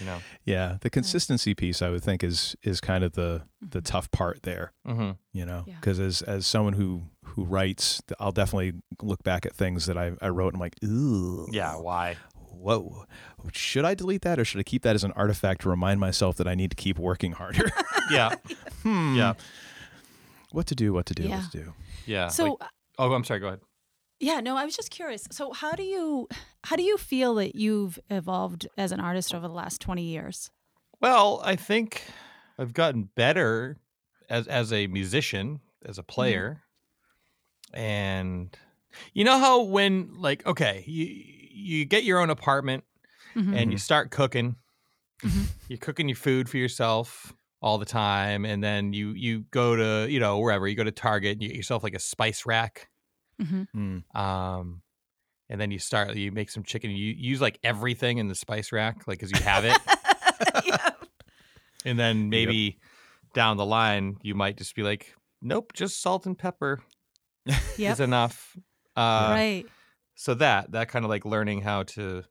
you 0.00 0.06
know. 0.06 0.18
Yeah, 0.44 0.78
the 0.80 0.88
consistency 0.88 1.54
piece 1.54 1.82
I 1.82 1.90
would 1.90 2.02
think 2.02 2.22
is 2.24 2.56
is 2.62 2.80
kind 2.80 3.04
of 3.04 3.12
the 3.12 3.42
the 3.60 3.80
Mhm. 3.80 3.84
tough 3.84 4.10
part 4.10 4.42
there. 4.42 4.72
Mm-hmm. 4.86 5.10
you 5.32 5.44
know 5.44 5.64
Yeah. 5.66 5.74
because 5.80 6.00
as 6.00 6.22
as 6.22 6.46
someone 6.46 6.72
who 6.74 7.02
who 7.24 7.44
writes 7.44 8.00
i'll 8.18 8.32
definitely 8.32 8.72
look 9.02 9.22
back 9.22 9.44
at 9.44 9.54
things 9.54 9.84
that 9.86 9.98
i, 9.98 10.12
I 10.22 10.28
wrote 10.30 10.48
and 10.48 10.56
i'm 10.56 10.60
like 10.60 10.76
ooh 10.84 11.46
Yeah. 11.52 11.76
Why? 11.76 12.16
Whoa 12.58 13.04
should 13.52 13.84
i 13.84 13.94
delete 13.94 14.22
that 14.22 14.38
or 14.38 14.44
should 14.44 14.58
i 14.60 14.62
keep 14.62 14.82
that 14.82 14.94
as 14.94 15.04
an 15.04 15.12
artifact 15.12 15.60
to 15.62 15.68
remind 15.68 16.00
myself 16.00 16.36
that 16.36 16.46
i 16.48 16.54
need 16.54 16.70
to 16.70 16.76
keep 16.76 16.98
working 16.98 17.32
harder 17.32 17.70
Yeah. 18.10 18.34
hmm. 18.82 19.14
Yeah. 19.16 19.34
what 20.52 20.66
to 20.68 20.74
do 20.74 20.92
what 20.92 21.06
to 21.06 21.14
do 21.14 21.24
Yeah. 21.24 21.40
what 21.42 21.50
to 21.52 21.58
do 21.58 21.74
Yeah. 22.06 22.28
So 22.28 22.44
like- 22.60 22.68
oh, 22.98 23.12
I'm 23.12 23.22
sorry. 23.24 23.40
Go 23.40 23.48
ahead. 23.48 23.60
Yeah, 24.18 24.40
no, 24.40 24.56
I 24.56 24.64
was 24.64 24.74
just 24.74 24.90
curious. 24.90 25.28
So 25.30 25.52
how 25.52 25.72
do 25.72 25.82
you 25.82 26.26
how 26.64 26.74
do 26.76 26.82
you 26.82 26.96
feel 26.96 27.34
that 27.36 27.54
you've 27.54 27.98
evolved 28.10 28.66
as 28.78 28.90
an 28.92 28.98
artist 28.98 29.32
over 29.34 29.46
the 29.46 29.52
last 29.54 29.80
20 29.82 30.02
years? 30.02 30.50
Well, 31.00 31.40
I 31.44 31.54
think 31.54 32.02
I've 32.58 32.72
gotten 32.72 33.10
better 33.14 33.76
as 34.30 34.48
as 34.48 34.72
a 34.72 34.86
musician, 34.88 35.60
as 35.84 35.98
a 35.98 36.02
player. 36.02 36.62
And 37.74 38.56
you 39.12 39.24
know 39.24 39.38
how 39.38 39.62
when 39.62 40.14
like 40.18 40.46
okay, 40.46 40.82
you 40.86 41.06
you 41.58 41.84
get 41.84 42.04
your 42.04 42.20
own 42.20 42.30
apartment 42.30 42.84
Mhm. 43.34 43.54
and 43.56 43.72
you 43.72 43.78
start 43.78 44.10
cooking. 44.10 44.56
Mhm. 45.22 45.46
You're 45.68 45.78
cooking 45.78 46.08
your 46.08 46.16
food 46.16 46.48
for 46.48 46.56
yourself 46.58 47.32
all 47.60 47.78
the 47.78 47.84
time 47.84 48.44
and 48.44 48.62
then 48.62 48.92
you 48.92 49.10
you 49.10 49.40
go 49.50 49.74
to, 49.76 50.10
you 50.10 50.20
know, 50.20 50.38
wherever, 50.38 50.66
you 50.68 50.76
go 50.76 50.84
to 50.84 50.92
Target 50.92 51.32
and 51.32 51.42
you 51.42 51.48
get 51.48 51.56
yourself 51.56 51.82
like 51.82 51.94
a 51.94 51.98
spice 51.98 52.46
rack. 52.46 52.88
Mhm. 53.42 53.66
Mm. 53.74 54.16
Um 54.18 54.82
and 55.50 55.60
then 55.60 55.70
you 55.70 55.78
start 55.78 56.14
you 56.14 56.30
make 56.32 56.50
some 56.50 56.62
chicken 56.62 56.90
you 56.90 57.12
use 57.16 57.40
like 57.40 57.58
everything 57.64 58.18
in 58.18 58.28
the 58.28 58.34
spice 58.34 58.70
rack 58.72 59.06
like 59.08 59.18
cuz 59.20 59.30
you 59.32 59.40
have 59.42 59.64
it. 59.64 59.76
yeah. 60.66 60.90
And 61.84 61.98
then 61.98 62.28
maybe 62.28 62.78
down 63.34 63.56
the 63.56 63.66
line, 63.66 64.18
you 64.22 64.34
might 64.34 64.56
just 64.56 64.74
be 64.74 64.82
like, 64.82 65.14
nope, 65.42 65.72
just 65.74 66.00
salt 66.00 66.26
and 66.26 66.36
pepper 66.38 66.80
Yep. 67.76 67.92
is 67.92 68.00
enough. 68.00 68.56
Uh, 68.96 69.28
right. 69.30 69.66
So 70.20 70.34
that, 70.34 70.72
that 70.72 70.88
kind 70.88 71.04
of 71.04 71.10
like 71.10 71.24
learning 71.24 71.60
how 71.60 71.84
to 71.84 72.24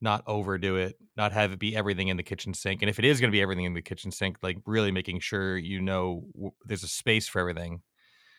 not 0.00 0.22
overdo 0.28 0.76
it, 0.76 0.96
not 1.16 1.32
have 1.32 1.50
it 1.50 1.58
be 1.58 1.74
everything 1.74 2.06
in 2.06 2.16
the 2.16 2.22
kitchen 2.22 2.54
sink. 2.54 2.82
And 2.82 2.88
if 2.88 3.00
it 3.00 3.04
is 3.04 3.20
going 3.20 3.30
to 3.30 3.32
be 3.32 3.42
everything 3.42 3.64
in 3.64 3.74
the 3.74 3.82
kitchen 3.82 4.12
sink, 4.12 4.36
like 4.42 4.58
really 4.64 4.92
making 4.92 5.18
sure 5.18 5.58
you 5.58 5.80
know 5.80 6.22
w- 6.34 6.52
there's 6.64 6.84
a 6.84 6.88
space 6.88 7.26
for 7.28 7.40
everything 7.40 7.82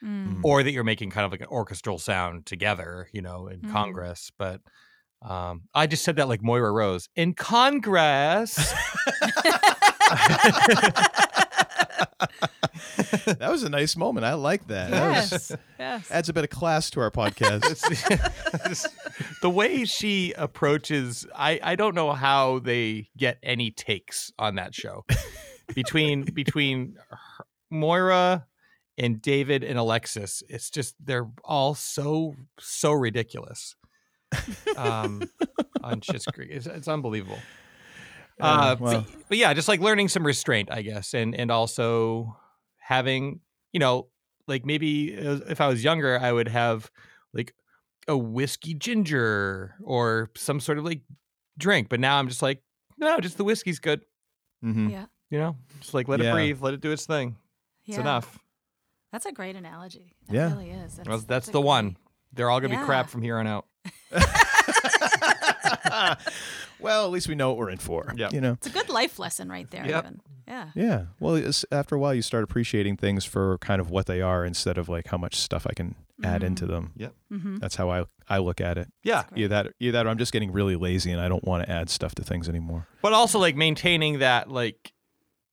Mm. 0.03 0.39
or 0.43 0.63
that 0.63 0.71
you're 0.71 0.83
making 0.85 1.09
kind 1.09 1.25
of 1.25 1.31
like 1.31 1.41
an 1.41 1.47
orchestral 1.47 1.97
sound 1.97 2.45
together, 2.45 3.09
you 3.11 3.21
know, 3.21 3.47
in 3.47 3.59
Mm. 3.61 3.71
Congress. 3.71 4.31
But 4.37 4.61
um, 5.21 5.63
I 5.73 5.87
just 5.87 6.03
said 6.05 6.15
that 6.17 6.27
like 6.29 6.41
Moira 6.43 6.71
Rose 6.71 7.09
in 7.15 7.33
Congress. 7.33 8.57
that 13.39 13.51
was 13.51 13.63
a 13.63 13.69
nice 13.69 13.95
moment 13.95 14.25
i 14.25 14.33
like 14.33 14.67
that, 14.67 14.91
That 14.91 15.09
was- 15.31 15.31
yes. 15.31 15.51
yes. 15.79 16.11
adds 16.11 16.29
a 16.29 16.33
bit 16.33 16.43
of 16.43 16.49
class 16.49 16.89
to 16.91 16.99
our 17.01 17.11
podcast 17.11 17.65
It's- 17.69 18.87
the 19.41 19.49
way 19.49 19.85
she 19.85 20.33
approaches 20.37 21.25
I, 21.35 21.59
I 21.61 21.75
don't 21.75 21.95
know 21.95 22.11
how 22.13 22.59
they 22.59 23.09
get 23.17 23.37
any 23.43 23.71
takes 23.71 24.31
on 24.39 24.55
that 24.55 24.73
show 24.73 25.05
between 25.75 26.21
between 26.33 26.95
her- 27.09 27.45
moira 27.69 28.45
and 28.97 29.21
david 29.21 29.63
and 29.63 29.77
alexis 29.77 30.41
it's 30.49 30.69
just 30.69 30.95
they're 31.03 31.27
all 31.43 31.75
so 31.75 32.33
so 32.59 32.93
ridiculous 32.93 33.75
um 34.77 35.21
on 35.83 36.01
Schitt's 36.01 36.25
Creek. 36.25 36.49
It's, 36.51 36.65
it's 36.65 36.87
unbelievable 36.87 37.39
uh, 38.39 38.75
well. 38.79 39.01
but, 39.01 39.29
but 39.29 39.37
yeah 39.37 39.53
just 39.53 39.67
like 39.67 39.79
learning 39.79 40.07
some 40.09 40.25
restraint 40.25 40.69
i 40.71 40.81
guess 40.81 41.13
and 41.13 41.33
and 41.35 41.49
also 41.51 42.35
having 42.87 43.39
you 43.73 43.79
know 43.79 44.07
like 44.47 44.65
maybe 44.65 45.17
uh, 45.17 45.39
if 45.49 45.59
i 45.59 45.67
was 45.67 45.83
younger 45.83 46.17
i 46.19 46.31
would 46.31 46.47
have 46.47 46.89
like 47.33 47.53
a 48.07 48.17
whiskey 48.17 48.73
ginger 48.73 49.75
or 49.83 50.29
some 50.37 50.61
sort 50.61 50.77
of 50.77 50.85
like 50.85 51.01
drink. 51.57 51.89
But 51.89 51.99
now 51.99 52.17
I'm 52.19 52.29
just 52.29 52.41
like, 52.41 52.61
no, 52.97 53.19
just 53.19 53.35
the 53.35 53.43
whiskey's 53.43 53.79
good. 53.79 53.99
Mm-hmm. 54.63 54.91
Yeah. 54.91 55.05
You 55.29 55.39
know, 55.39 55.55
just 55.81 55.93
like 55.93 56.07
let 56.07 56.21
Yeah. 56.21 56.29
it 56.29 56.33
breathe, 56.33 56.61
let 56.61 56.73
it 56.73 56.79
do 56.79 56.91
its 56.91 57.05
thing. 57.05 57.35
It's 57.85 57.97
enough. 57.97 58.39
That's 59.11 59.25
a 59.25 59.33
great 59.33 59.57
analogy. 59.57 60.13
That 60.27 60.33
Yeah. 60.35 60.53
really 60.53 60.69
is. 60.69 60.95
That's, 60.95 61.09
Well, 61.09 61.17
that's 61.17 61.49
a 61.49 61.51
the 61.51 61.59
great- 61.59 61.65
one. 61.67 61.97
They're 62.31 62.49
all 62.49 62.61
gonna 62.61 62.79
be 62.79 62.85
crap 62.85 63.09
from 63.09 63.21
here 63.23 63.37
on 63.39 63.45
out. 63.47 63.65
well, 66.79 67.03
at 67.05 67.11
least 67.11 67.27
we 67.27 67.35
know 67.35 67.49
what 67.49 67.57
we're 67.57 67.69
in 67.69 67.77
for. 67.77 68.13
Yeah. 68.15 68.29
You 68.31 68.41
know. 68.41 68.53
It's 68.53 68.67
a 68.67 68.71
good 68.71 68.89
life 68.89 69.19
lesson 69.19 69.49
right 69.49 69.69
there. 69.69 69.85
Yep. 69.85 69.95
Evan. 70.05 70.21
Yeah. 70.47 70.69
Yeah. 70.75 71.05
Well, 71.19 71.35
it's, 71.35 71.65
after 71.71 71.95
a 71.95 71.99
while, 71.99 72.13
you 72.13 72.21
start 72.21 72.43
appreciating 72.43 72.97
things 72.97 73.25
for 73.25 73.57
kind 73.57 73.81
of 73.81 73.89
what 73.89 74.05
they 74.05 74.21
are 74.21 74.45
instead 74.45 74.77
of 74.77 74.87
like 74.87 75.07
how 75.07 75.17
much 75.17 75.35
stuff 75.35 75.67
I 75.69 75.73
can 75.73 75.95
add 76.23 76.41
into 76.43 76.65
them. 76.65 76.93
Mm-hmm. 77.31 77.57
That's 77.57 77.75
how 77.75 77.89
I 77.91 78.05
I 78.29 78.37
look 78.39 78.59
at 78.61 78.77
it. 78.77 78.87
Yeah. 79.03 79.23
Either 79.35 79.47
that, 79.49 79.67
either 79.79 79.91
that, 79.93 80.05
or 80.05 80.09
I'm 80.09 80.17
just 80.17 80.31
getting 80.33 80.51
really 80.51 80.75
lazy 80.75 81.11
and 81.11 81.21
I 81.21 81.27
don't 81.27 81.43
want 81.43 81.63
to 81.65 81.69
add 81.71 81.89
stuff 81.89 82.15
to 82.15 82.23
things 82.23 82.47
anymore. 82.49 82.87
But 83.01 83.13
also 83.13 83.39
like 83.39 83.55
maintaining 83.55 84.19
that 84.19 84.49
like 84.49 84.93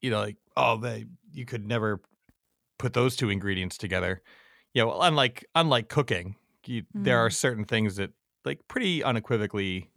you 0.01 0.11
know, 0.11 0.21
like, 0.21 0.37
oh 0.57 0.77
they 0.77 1.07
you 1.33 1.45
could 1.45 1.67
never 1.67 2.01
put 2.79 2.93
those 2.93 3.17
two 3.17 3.31
ingredients 3.31 3.77
together. 3.79 4.23
You 4.75 4.85
know, 4.85 5.01
unlike 5.01 5.45
unlike 5.55 5.89
cooking, 5.89 6.37
you, 6.67 6.85
there 6.95 7.19
are 7.19 7.31
certain 7.31 7.65
things 7.65 7.97
that 7.97 8.11
like 8.45 8.61
pretty 8.69 9.03
unequivocally 9.03 9.91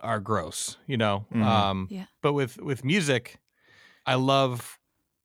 are 0.00 0.18
gross, 0.20 0.76
you 0.86 0.96
know. 0.96 1.26
Mhm. 1.32 1.42
Um 1.44 1.86
Yeah. 1.90 2.06
but 2.22 2.32
with 2.32 2.60
with 2.60 2.84
music, 2.84 3.38
I 4.06 4.14
love 4.14 4.78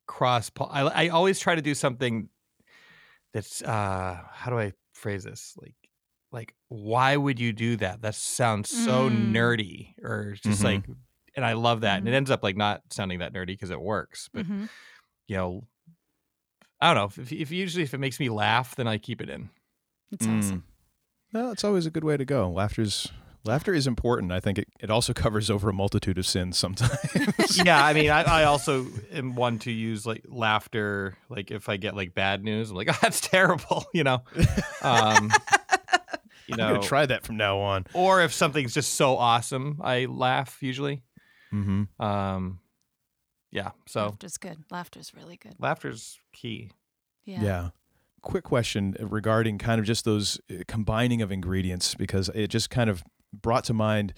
cross. 0.06 0.50
pol- 0.50 0.70
I 0.72 0.82
I 0.82 1.08
always 1.08 1.38
try 1.38 1.54
to 1.54 1.62
do 1.62 1.74
something 1.74 2.28
that's 3.34 3.62
uh 3.62 4.20
how 4.32 4.50
do 4.50 4.58
I 4.58 4.72
phrase 4.94 5.24
this 5.24 5.54
like 5.60 5.74
like 6.32 6.54
why 6.68 7.16
would 7.16 7.38
you 7.40 7.52
do 7.52 7.76
that? 7.76 8.02
That 8.02 8.14
sounds 8.14 8.68
so 8.70 9.08
Mm. 9.08 9.32
nerdy 9.32 9.94
or 10.02 10.34
just 10.40 10.60
Mhm. 10.60 10.64
like, 10.64 10.84
and 11.36 11.44
I 11.44 11.54
love 11.54 11.80
that, 11.82 11.98
and 11.98 12.06
Mhm. 12.06 12.12
it 12.12 12.16
ends 12.16 12.30
up 12.30 12.42
like 12.42 12.56
not 12.56 12.82
sounding 12.90 13.20
that 13.20 13.32
nerdy 13.32 13.46
because 13.48 13.70
it 13.70 13.80
works. 13.80 14.28
But 14.32 14.44
hmm 14.46 14.66
you 15.26 15.36
know, 15.36 15.66
I 16.80 16.86
don't 16.92 16.96
know 17.16 17.22
if, 17.22 17.32
if 17.32 17.50
usually 17.50 17.82
if 17.84 17.92
it 17.94 17.98
makes 17.98 18.18
me 18.20 18.28
laugh, 18.30 18.76
then 18.76 18.86
I 18.88 18.98
keep 18.98 19.20
it 19.20 19.28
in. 19.28 19.50
It's 20.12 20.26
Mm. 20.26 20.38
awesome. 20.38 20.64
Well, 21.32 21.50
it's 21.52 21.64
always 21.64 21.84
a 21.86 21.90
good 21.90 22.04
way 22.04 22.16
to 22.16 22.24
go. 22.24 22.50
Laughter's 22.50 23.12
laughter 23.44 23.72
is 23.74 23.86
important. 23.86 24.32
I 24.32 24.40
think 24.40 24.58
it, 24.58 24.68
it 24.80 24.90
also 24.90 25.12
covers 25.14 25.50
over 25.50 25.68
a 25.68 25.72
multitude 25.72 26.18
of 26.18 26.26
sins 26.26 26.58
sometimes. 26.58 27.56
yeah, 27.64 27.84
I 27.84 27.92
mean, 27.92 28.10
I, 28.10 28.22
I 28.22 28.44
also 28.52 28.86
am 29.12 29.34
one 29.34 29.58
to 29.60 29.70
use 29.70 30.06
like 30.06 30.24
laughter. 30.28 31.16
Like 31.28 31.50
if 31.50 31.68
I 31.68 31.76
get 31.76 31.96
like 31.96 32.14
bad 32.14 32.44
news, 32.44 32.70
I'm 32.70 32.76
like, 32.76 32.88
oh, 32.90 32.98
that's 33.02 33.20
terrible, 33.20 33.86
you 33.92 34.04
know. 34.04 34.22
Um, 34.82 35.30
you 36.46 36.54
I'm 36.54 36.58
know, 36.58 36.68
gonna 36.74 36.82
try 36.82 37.04
that 37.06 37.24
from 37.24 37.36
now 37.36 37.58
on. 37.58 37.86
or 37.94 38.22
if 38.22 38.32
something's 38.32 38.74
just 38.74 38.94
so 38.94 39.16
awesome, 39.16 39.80
I 39.82 40.06
laugh 40.06 40.58
usually. 40.62 41.02
Mm-hmm. 41.52 42.02
Um, 42.02 42.60
yeah, 43.50 43.70
so 43.86 44.06
Laughter's 44.06 44.36
good. 44.36 44.58
Laughter's 44.70 45.12
really 45.14 45.36
good. 45.36 45.54
laughter's 45.58 46.18
key. 46.32 46.70
Yeah. 47.24 47.42
Yeah. 47.42 47.68
Quick 48.20 48.44
question 48.44 48.96
regarding 49.00 49.58
kind 49.58 49.78
of 49.78 49.86
just 49.86 50.04
those 50.04 50.40
uh, 50.50 50.64
combining 50.66 51.22
of 51.22 51.30
ingredients 51.30 51.94
because 51.94 52.28
it 52.34 52.48
just 52.48 52.68
kind 52.68 52.90
of 52.90 53.04
brought 53.32 53.64
to 53.64 53.74
mind 53.74 54.14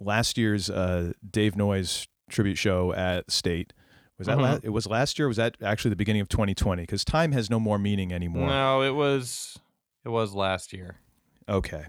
last 0.00 0.36
year's 0.38 0.68
uh, 0.70 1.12
Dave 1.28 1.56
Noyes 1.56 2.06
tribute 2.30 2.56
show 2.56 2.92
at 2.92 3.30
State. 3.30 3.72
Was 4.18 4.26
that 4.26 4.38
Mhm. 4.38 4.42
la- 4.42 4.58
it 4.62 4.68
was 4.70 4.86
last 4.86 5.18
year? 5.18 5.26
Or 5.26 5.28
was 5.28 5.36
that 5.38 5.56
actually 5.62 5.90
the 5.90 5.96
beginning 5.96 6.22
of 6.22 6.28
2020? 6.28 6.82
Because 6.82 7.04
time 7.04 7.32
has 7.32 7.50
no 7.50 7.58
more 7.58 7.78
meaning 7.78 8.12
anymore. 8.12 8.46
No, 8.48 8.82
it 8.82 8.94
was 8.94 9.58
it 10.04 10.08
was 10.10 10.34
last 10.34 10.72
year. 10.72 10.96
Okay, 11.48 11.86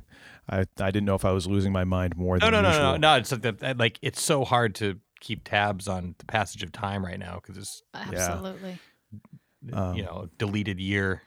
I 0.50 0.62
I 0.80 0.90
didn't 0.92 1.06
know 1.06 1.16
if 1.16 1.26
I 1.26 1.32
was 1.32 1.46
losing 1.48 1.72
my 1.72 1.84
mind 1.84 2.16
more 2.18 2.38
No, 2.38 2.48
than 2.48 2.54
no, 2.54 2.62
no, 2.62 2.68
usual. 2.70 2.84
no, 2.94 2.98
no. 2.98 3.16
It's 3.18 3.32
like 3.32 3.42
that. 3.42 3.78
Like 3.78 4.00
it's 4.02 4.22
so 4.22 4.44
hard 4.46 4.74
to 4.76 5.00
keep 5.20 5.44
tabs 5.44 5.88
on 5.88 6.16
the 6.18 6.26
passage 6.26 6.64
of 6.64 6.72
time 6.72 7.06
right 7.06 7.20
now 7.20 7.36
because 7.42 7.58
it's 7.58 7.84
Absolutely. 7.94 8.80
Um, 9.72 9.96
you 9.96 10.04
know 10.04 10.28
deleted 10.40 10.80
year. 10.80 11.22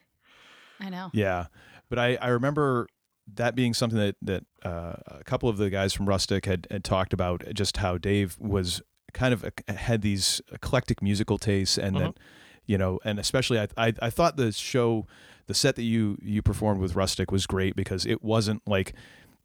I 0.81 0.91
know. 0.91 1.11
Yeah, 1.15 1.47
but 1.89 1.99
I, 1.99 2.17
I 2.17 2.29
remember 2.29 2.89
that 3.35 3.55
being 3.55 3.75
something 3.75 3.99
that 3.99 4.17
that 4.23 4.45
uh, 4.65 4.95
a 5.07 5.25
couple 5.25 5.49
of 5.49 5.57
the 5.57 5.71
guys 5.71 5.93
from 5.93 6.07
Rustic 6.07 6.47
had, 6.47 6.67
had 6.71 6.85
talked 6.85 7.13
about 7.13 7.45
just 7.55 7.79
how 7.79 7.99
Dave 7.99 8.37
was 8.41 8.83
kind 9.13 9.33
of 9.33 9.45
a, 9.45 9.73
had 9.73 10.03
these 10.03 10.41
eclectic 10.53 11.03
musical 11.03 11.39
tastes 11.39 11.79
and 11.79 11.97
that 11.97 12.19
you 12.67 12.77
know 12.77 13.01
and 13.05 13.19
especially 13.19 13.59
I, 13.59 13.69
I 13.77 13.93
I 14.03 14.11
thought 14.11 14.37
the 14.37 14.53
show 14.53 15.07
the 15.47 15.55
set 15.55 15.77
that 15.77 15.85
you 15.85 16.19
you 16.23 16.43
performed 16.43 16.81
with 16.81 16.95
Rustic 16.95 17.31
was 17.31 17.47
great 17.47 17.77
because 17.77 18.05
it 18.05 18.23
wasn't 18.23 18.63
like 18.67 18.95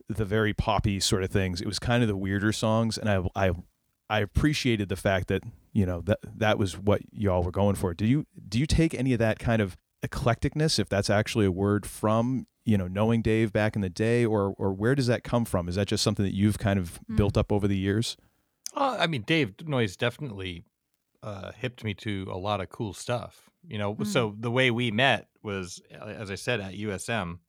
the 0.09 0.25
very 0.25 0.53
poppy 0.53 0.99
sort 0.99 1.23
of 1.23 1.29
things 1.29 1.61
it 1.61 1.67
was 1.67 1.79
kind 1.79 2.03
of 2.03 2.09
the 2.09 2.17
weirder 2.17 2.51
songs 2.51 2.97
and 2.97 3.09
I 3.09 3.23
I 3.35 3.51
I 4.09 4.19
appreciated 4.19 4.89
the 4.89 4.97
fact 4.97 5.29
that 5.29 5.41
you 5.71 5.85
know 5.85 6.01
that 6.01 6.19
that 6.37 6.57
was 6.57 6.77
what 6.77 7.01
y'all 7.13 7.43
were 7.43 7.51
going 7.51 7.75
for. 7.75 7.93
Do 7.93 8.05
you 8.05 8.25
do 8.49 8.59
you 8.59 8.65
take 8.65 8.93
any 8.93 9.13
of 9.13 9.19
that 9.19 9.39
kind 9.39 9.61
of 9.61 9.77
eclecticness, 10.05 10.79
if 10.79 10.89
that's 10.89 11.09
actually 11.09 11.45
a 11.45 11.51
word 11.51 11.85
from 11.85 12.47
you 12.65 12.77
know 12.77 12.87
knowing 12.87 13.21
Dave 13.21 13.51
back 13.53 13.75
in 13.75 13.81
the 13.81 13.89
day, 13.89 14.25
or 14.25 14.53
or 14.57 14.73
where 14.73 14.95
does 14.95 15.07
that 15.07 15.23
come 15.23 15.45
from? 15.45 15.67
Is 15.69 15.75
that 15.75 15.87
just 15.87 16.03
something 16.03 16.25
that 16.25 16.35
you've 16.35 16.59
kind 16.59 16.79
of 16.79 16.99
Mm. 17.09 17.17
built 17.17 17.37
up 17.37 17.51
over 17.51 17.67
the 17.67 17.77
years? 17.77 18.17
Uh, 18.73 18.97
I 18.99 19.07
mean, 19.07 19.23
Dave 19.23 19.67
Noyes 19.67 19.97
definitely 19.97 20.63
uh, 21.23 21.51
hipped 21.51 21.83
me 21.83 21.93
to 21.95 22.27
a 22.31 22.37
lot 22.37 22.61
of 22.61 22.69
cool 22.69 22.93
stuff. 22.93 23.49
You 23.67 23.77
know, 23.77 23.95
Mm. 23.95 24.05
so 24.07 24.35
the 24.39 24.51
way 24.51 24.71
we 24.71 24.91
met 24.91 25.29
was, 25.43 25.81
as 25.91 26.31
I 26.31 26.35
said, 26.35 26.61
at 26.61 26.75
USM, 26.75 27.41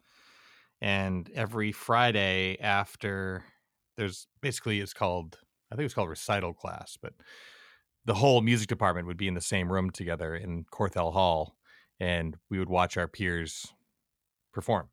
and 0.80 1.30
every 1.30 1.72
Friday 1.72 2.58
after 2.60 3.44
there's 3.96 4.26
basically 4.40 4.80
it's 4.80 4.94
called 4.94 5.38
I 5.70 5.76
think 5.76 5.86
it's 5.86 5.94
called 5.94 6.10
recital 6.10 6.52
class, 6.54 6.98
but 7.00 7.14
the 8.04 8.14
whole 8.14 8.42
music 8.42 8.68
department 8.68 9.06
would 9.06 9.16
be 9.16 9.28
in 9.28 9.34
the 9.34 9.40
same 9.40 9.72
room 9.72 9.90
together 9.90 10.34
in 10.34 10.64
Corthell 10.66 11.12
Hall, 11.12 11.56
and 12.00 12.38
we 12.50 12.58
would 12.58 12.68
watch 12.68 12.96
our 12.96 13.08
peers 13.08 13.72
perform. 14.52 14.90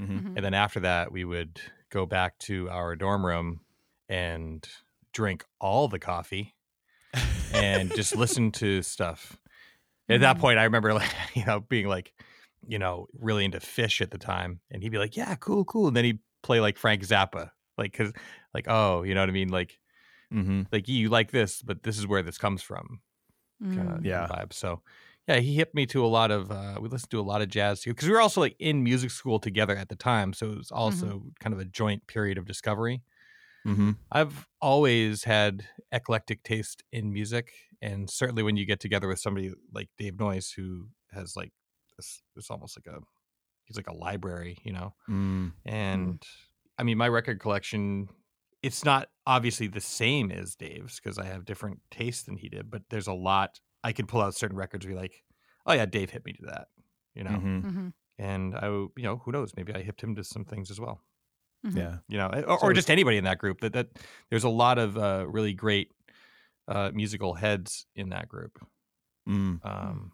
Mhm. 0.00 0.32
And 0.36 0.44
then 0.44 0.54
after 0.54 0.80
that, 0.80 1.12
we 1.12 1.24
would 1.24 1.60
go 1.90 2.06
back 2.06 2.38
to 2.40 2.68
our 2.70 2.96
dorm 2.96 3.24
room 3.24 3.60
and 4.08 4.66
drink 5.12 5.44
all 5.60 5.88
the 5.88 5.98
coffee 5.98 6.54
and 7.52 7.90
just 7.94 8.14
listen 8.16 8.52
to 8.52 8.82
stuff. 8.82 9.38
At 10.08 10.20
that 10.20 10.36
Mhm. 10.36 10.40
point, 10.40 10.58
I 10.58 10.64
remember 10.64 10.92
like, 10.94 11.10
you 11.34 11.44
know, 11.44 11.60
being 11.60 11.88
like, 11.88 12.12
you 12.66 12.78
know, 12.78 13.06
really 13.18 13.44
into 13.44 13.58
Phish 13.58 14.00
at 14.00 14.10
the 14.10 14.18
time. 14.18 14.60
And 14.70 14.82
he'd 14.82 14.90
be 14.92 14.98
like, 14.98 15.16
yeah, 15.16 15.34
cool, 15.36 15.64
cool. 15.64 15.88
And 15.88 15.96
then 15.96 16.04
he'd 16.04 16.20
play 16.42 16.60
like 16.60 16.76
Frank 16.78 17.02
Zappa, 17.02 17.50
like, 17.78 17.92
cause 17.92 18.12
like, 18.54 18.66
oh, 18.68 19.02
you 19.02 19.14
know 19.14 19.20
what 19.22 19.28
I 19.28 19.32
mean? 19.32 19.48
Like, 19.48 19.78
Mm-hmm. 20.34 20.62
like 20.72 20.88
you 20.88 21.08
like 21.08 21.30
this, 21.30 21.62
but 21.62 21.84
this 21.84 21.96
is 21.98 22.06
where 22.06 22.22
this 22.22 22.36
comes 22.36 22.60
from 22.60 23.00
kind 23.62 23.88
of 23.88 24.00
Mm. 24.00 24.04
Yeah. 24.04 24.26
vibe. 24.26 24.52
So 24.52 24.82
yeah, 25.28 25.38
he 25.38 25.54
hit 25.54 25.74
me 25.74 25.86
to 25.86 26.04
a 26.04 26.06
lot 26.06 26.30
of 26.30 26.50
uh 26.50 26.76
we 26.80 26.88
listened 26.88 27.10
to 27.10 27.20
a 27.20 27.22
lot 27.22 27.42
of 27.42 27.48
jazz 27.48 27.80
too. 27.80 27.90
Because 27.90 28.08
we 28.08 28.14
were 28.14 28.20
also 28.20 28.40
like 28.40 28.56
in 28.58 28.82
music 28.82 29.10
school 29.10 29.38
together 29.38 29.76
at 29.76 29.88
the 29.88 29.96
time. 29.96 30.32
So 30.32 30.52
it 30.52 30.58
was 30.58 30.70
also 30.70 31.24
kind 31.40 31.52
of 31.52 31.60
a 31.60 31.64
joint 31.64 32.06
period 32.06 32.38
of 32.38 32.46
discovery. 32.46 33.02
Mm-hmm. 33.66 33.92
I've 34.12 34.46
always 34.60 35.24
had 35.24 35.64
eclectic 35.90 36.44
taste 36.44 36.84
in 36.92 37.12
music. 37.12 37.52
And 37.82 38.08
certainly 38.08 38.42
when 38.42 38.56
you 38.56 38.64
get 38.64 38.80
together 38.80 39.08
with 39.08 39.18
somebody 39.18 39.52
like 39.72 39.88
Dave 39.98 40.18
Noyes 40.18 40.52
who 40.52 40.88
has 41.12 41.34
like 41.36 41.52
this 41.96 42.22
it's 42.36 42.50
almost 42.50 42.78
like 42.78 42.86
a 42.94 43.00
he's 43.64 43.76
like 43.76 43.88
a 43.88 43.94
library, 43.94 44.58
you 44.62 44.72
know. 44.72 44.94
Mm. 45.08 45.52
And 45.64 46.22
I 46.78 46.82
mean, 46.82 46.98
my 46.98 47.08
record 47.08 47.40
collection, 47.40 48.08
it's 48.62 48.84
not 48.84 49.08
obviously 49.26 49.66
the 49.66 49.80
same 49.80 50.30
as 50.30 50.54
Dave's 50.54 51.00
because 51.00 51.18
I 51.18 51.26
have 51.26 51.44
different 51.44 51.80
tastes 51.90 52.22
than 52.22 52.36
he 52.36 52.48
did, 52.48 52.70
but 52.70 52.82
there's 52.90 53.08
a 53.08 53.12
lot 53.12 53.60
I 53.86 53.92
could 53.92 54.08
pull 54.08 54.20
out 54.20 54.34
certain 54.34 54.56
records 54.56 54.84
and 54.84 54.94
be 54.94 55.00
like, 55.00 55.22
oh 55.66 55.72
yeah, 55.72 55.86
Dave 55.86 56.10
hit 56.10 56.24
me 56.24 56.32
to 56.34 56.46
that, 56.46 56.68
you 57.14 57.24
know? 57.24 57.30
Mhm. 57.30 57.62
Mhm. 57.64 57.92
And 58.18 58.54
I, 58.54 58.66
you 58.68 58.92
know, 59.06 59.16
who 59.18 59.30
knows? 59.32 59.52
Maybe 59.56 59.74
I 59.74 59.82
hipped 59.82 60.02
him 60.02 60.14
to 60.16 60.24
some 60.24 60.44
things 60.44 60.70
as 60.70 60.80
well, 60.80 61.00
Mhm. 61.66 61.76
Yeah. 61.76 61.96
you 62.08 62.18
know, 62.18 62.28
or, 62.48 62.58
or 62.64 62.72
just 62.72 62.90
anybody 62.90 63.16
in 63.18 63.24
that 63.24 63.38
group. 63.38 63.60
That 63.60 63.72
that 63.74 63.88
there's 64.30 64.44
a 64.44 64.48
lot 64.64 64.78
of 64.78 64.96
uh, 64.96 65.24
really 65.28 65.52
great 65.54 65.92
uh, 66.68 66.90
musical 66.94 67.34
heads 67.34 67.86
in 67.94 68.08
that 68.10 68.28
group. 68.28 68.58
Mm. 69.28 69.64
Um, 69.64 70.12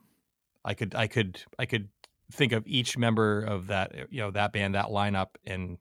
I 0.64 0.74
could 0.74 0.94
I 0.94 1.06
could 1.06 1.42
I 1.58 1.66
could 1.66 1.88
think 2.32 2.52
of 2.52 2.66
each 2.66 2.98
member 2.98 3.42
of 3.42 3.66
that 3.68 3.88
uh, 3.98 4.04
you 4.10 4.20
know 4.20 4.30
that 4.32 4.52
band 4.52 4.74
that 4.74 4.86
lineup 4.86 5.30
and 5.46 5.78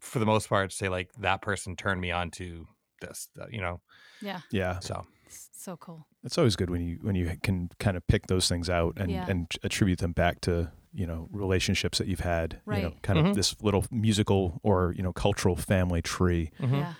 for 0.00 0.18
the 0.20 0.26
most 0.26 0.48
part 0.48 0.72
say 0.72 0.88
like 0.88 1.10
that 1.20 1.42
person 1.42 1.74
turned 1.76 2.00
me 2.00 2.10
on 2.10 2.30
to 2.30 2.66
this 3.00 3.28
uh, 3.40 3.46
you 3.50 3.60
know 3.60 3.80
Yeah. 4.20 4.40
Yeah. 4.50 4.78
so 4.80 4.94
It's 5.00 5.17
so 5.62 5.76
cool. 5.76 6.06
It's 6.24 6.38
always 6.38 6.56
good 6.56 6.70
when 6.70 6.80
you 6.82 6.98
when 7.02 7.14
you 7.14 7.36
can 7.42 7.70
kind 7.78 7.96
of 7.96 8.06
pick 8.06 8.26
those 8.26 8.48
things 8.48 8.68
out 8.70 8.94
and 8.96 9.10
Yeah. 9.10 9.26
and 9.28 9.52
attribute 9.62 9.98
them 9.98 10.12
back 10.12 10.40
to 10.42 10.70
you 10.94 11.06
know 11.06 11.28
relationships 11.32 11.98
that 11.98 12.06
you've 12.06 12.20
had. 12.20 12.60
You 12.66 12.72
know, 12.72 12.82
Right. 12.88 13.02
kind 13.02 13.18
of 13.18 13.24
Mhm. 13.26 13.34
this 13.34 13.60
little 13.62 13.84
musical 13.90 14.60
or 14.62 14.94
you 14.96 15.02
know 15.02 15.12
cultural 15.12 15.56
family 15.56 16.02
tree. 16.02 16.50
Yeah. 16.60 16.94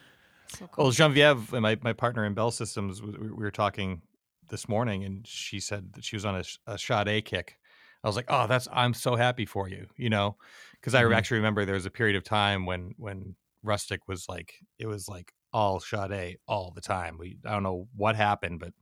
So 0.48 0.66
cool. 0.68 0.84
well 0.86 0.92
Genevieve 0.92 1.52
and 1.52 1.62
my, 1.62 1.78
my 1.82 1.92
partner 1.92 2.24
in 2.24 2.32
Bell 2.34 2.50
Systems 2.50 3.02
we, 3.02 3.10
we 3.12 3.28
were 3.30 3.50
talking 3.50 4.00
this 4.48 4.66
morning 4.68 5.04
and 5.04 5.26
she 5.26 5.60
said 5.60 5.92
that 5.92 6.04
she 6.04 6.16
was 6.16 6.24
on 6.24 6.36
a, 6.36 6.42
sh- 6.42 6.56
a 6.66 6.78
Sade 6.78 7.24
kick 7.24 7.58
I 8.02 8.06
was 8.06 8.14
like, 8.16 8.26
oh, 8.28 8.46
that's 8.46 8.66
I'm 8.72 8.94
so 8.94 9.16
happy 9.16 9.44
for 9.44 9.68
you, 9.68 9.88
you 9.96 10.08
know, 10.08 10.36
because 10.74 10.94
I 10.94 11.02
Mhm. 11.02 11.14
actually 11.16 11.38
remember 11.38 11.64
there 11.64 11.74
was 11.74 11.84
a 11.84 11.90
period 11.90 12.16
of 12.16 12.22
time 12.24 12.64
when 12.64 12.94
when 12.96 13.34
Rustic 13.62 14.06
was 14.08 14.26
like 14.28 14.54
it 14.78 14.86
was 14.86 15.08
like 15.08 15.32
all 15.52 15.80
Sade 15.80 16.38
all 16.46 16.72
the 16.72 16.80
time. 16.80 17.18
We 17.18 17.38
I 17.44 17.52
don't 17.52 17.62
know 17.62 17.88
what 17.94 18.16
happened, 18.16 18.60
but 18.60 18.74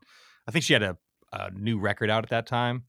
I 0.47 0.51
think 0.51 0.65
she 0.65 0.73
had 0.73 0.83
a, 0.83 0.99
a 1.33 1.51
new 1.51 1.79
record 1.79 2.11
out 2.11 2.25
at 2.25 2.31
that 2.31 2.47
time, 2.47 2.87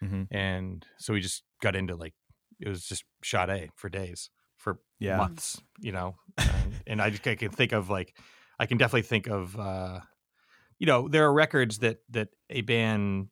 hmm 0.00 0.30
and 0.30 0.86
so 0.98 1.12
we 1.12 1.20
just 1.20 1.44
got 1.62 1.76
into 1.76 1.96
like 1.96 2.14
it 2.60 2.68
was 2.68 2.84
just 2.84 3.04
Sade 3.24 3.70
for 3.74 3.88
days 3.88 4.30
for 4.56 4.80
Yeah. 4.98 5.16
months, 5.16 5.62
you 5.78 5.92
know, 5.92 6.16
and, 6.36 6.80
and 6.86 7.00
I 7.02 7.10
just 7.10 7.26
I 7.26 7.36
can 7.36 7.50
think 7.50 7.72
of 7.72 7.88
like 7.88 8.18
I 8.58 8.66
can 8.66 8.78
definitely 8.78 9.02
think 9.02 9.28
of 9.28 9.58
uh, 9.58 10.00
you 10.78 10.86
know 10.86 11.08
there 11.08 11.26
are 11.26 11.32
records 11.32 11.78
that 11.80 11.98
that 12.10 12.30
a 12.50 12.62
band 12.62 13.28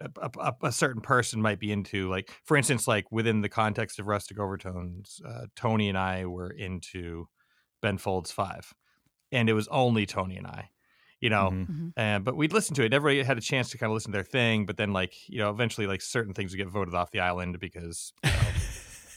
a, 0.00 0.30
a, 0.40 0.54
a 0.64 0.72
certain 0.72 1.02
person 1.02 1.42
might 1.42 1.60
be 1.60 1.72
into 1.72 2.08
like 2.08 2.30
for 2.44 2.56
instance 2.56 2.88
like 2.88 3.10
within 3.12 3.42
the 3.42 3.48
context 3.50 3.98
of 4.00 4.06
rustic 4.06 4.38
overtones 4.38 5.20
uh, 5.26 5.46
tony 5.56 5.88
and 5.88 5.98
i 5.98 6.26
were 6.26 6.50
into 6.50 7.28
ben 7.82 7.98
folds 7.98 8.32
five 8.32 8.72
and 9.32 9.48
it 9.48 9.52
was 9.54 9.68
only 9.68 10.06
tony 10.06 10.36
and 10.36 10.46
i 10.46 10.70
you 11.20 11.28
know 11.30 11.50
Mhm. 11.52 11.92
Mhm. 11.96 12.16
uh, 12.16 12.18
but 12.20 12.36
we'd 12.36 12.52
listen 12.52 12.74
to 12.76 12.84
it 12.84 12.92
everybody 12.94 13.22
had 13.22 13.38
a 13.38 13.42
chance 13.42 13.70
to 13.70 13.78
kind 13.78 13.90
of 13.90 13.94
listen 13.94 14.12
to 14.12 14.16
their 14.16 14.24
thing 14.24 14.66
but 14.66 14.76
then 14.76 14.92
like 14.92 15.14
you 15.28 15.38
know 15.38 15.50
eventually 15.50 15.86
like 15.86 16.00
certain 16.02 16.34
things 16.34 16.52
would 16.52 16.58
get 16.58 16.68
voted 16.68 16.94
off 16.94 17.10
the 17.10 17.20
island 17.20 17.58
because 17.60 18.12
you 18.24 18.30
know, 18.30 18.38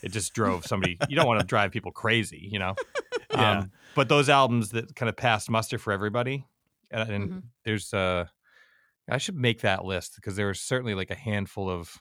it 0.04 0.12
just 0.12 0.34
drove 0.34 0.66
somebody 0.72 0.98
you 1.08 1.16
don't 1.16 1.28
want 1.28 1.40
to 1.40 1.46
drive 1.46 1.72
people 1.72 1.92
crazy 1.92 2.48
you 2.52 2.60
know 2.60 2.76
Yeah. 3.32 3.60
um, 3.60 3.72
but 3.96 4.10
those 4.10 4.30
albums 4.30 4.70
that 4.72 4.96
kind 4.96 5.10
of 5.10 5.16
passed 5.16 5.50
muster 5.50 5.78
for 5.80 5.92
everybody 5.94 6.46
and, 6.92 7.10
and 7.12 7.30
Mhm. 7.32 7.44
there's 7.66 7.94
uh 7.94 8.26
i 9.10 9.18
should 9.18 9.36
make 9.36 9.62
that 9.62 9.84
list 9.86 10.16
because 10.16 10.36
there 10.36 10.48
was 10.48 10.60
certainly 10.62 10.94
like 10.96 11.10
a 11.12 11.16
handful 11.16 11.70
of 11.70 11.98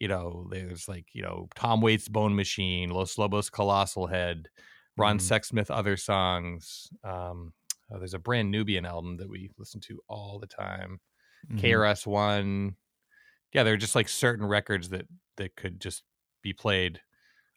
you 0.00 0.08
know 0.08 0.46
there's 0.50 0.88
like 0.88 1.06
you 1.12 1.22
know 1.22 1.48
tom 1.54 1.80
waits 1.80 2.08
bone 2.08 2.34
machine 2.34 2.90
los 2.90 3.16
lobos 3.16 3.48
colossal 3.50 4.06
head 4.08 4.48
ron 4.96 5.18
Mhm. 5.18 5.22
sexsmith 5.22 5.70
other 5.70 5.96
songs 5.96 6.88
um 7.04 7.52
oh, 7.90 7.98
there's 7.98 8.14
a 8.14 8.18
brand 8.18 8.50
nubian 8.50 8.86
album 8.86 9.16
that 9.18 9.28
we 9.28 9.50
listen 9.58 9.80
to 9.80 10.00
all 10.08 10.38
the 10.38 10.46
time 10.46 11.00
Mhm. 11.50 11.60
KRS 11.60 12.06
One. 12.06 12.76
Yeah, 13.52 13.64
there 13.64 13.74
are 13.74 13.76
just 13.76 13.94
like 13.94 14.08
certain 14.08 14.46
records 14.46 14.88
that 14.88 15.06
that 15.36 15.56
could 15.56 15.78
just 15.80 16.02
be 16.42 16.52
played. 16.54 17.02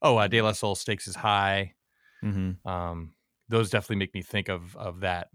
Oh, 0.01 0.17
uh, 0.17 0.27
De 0.27 0.41
La 0.41 0.51
Soul 0.51 0.75
Stakes 0.75 1.07
is 1.07 1.15
High. 1.15 1.75
Mhm. 2.23 2.65
Um, 2.65 3.15
those 3.47 3.69
definitely 3.69 3.95
make 3.97 4.13
me 4.13 4.21
think 4.21 4.49
of 4.49 4.75
of 4.75 4.99
that, 5.01 5.29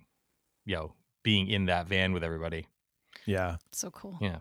you 0.66 0.74
know, 0.76 0.94
being 1.22 1.48
in 1.48 1.64
that 1.66 1.86
van 1.88 2.12
with 2.12 2.22
everybody. 2.22 2.66
Yeah. 3.24 3.56
So 3.72 3.90
cool. 3.90 4.18
Yeah. 4.20 4.40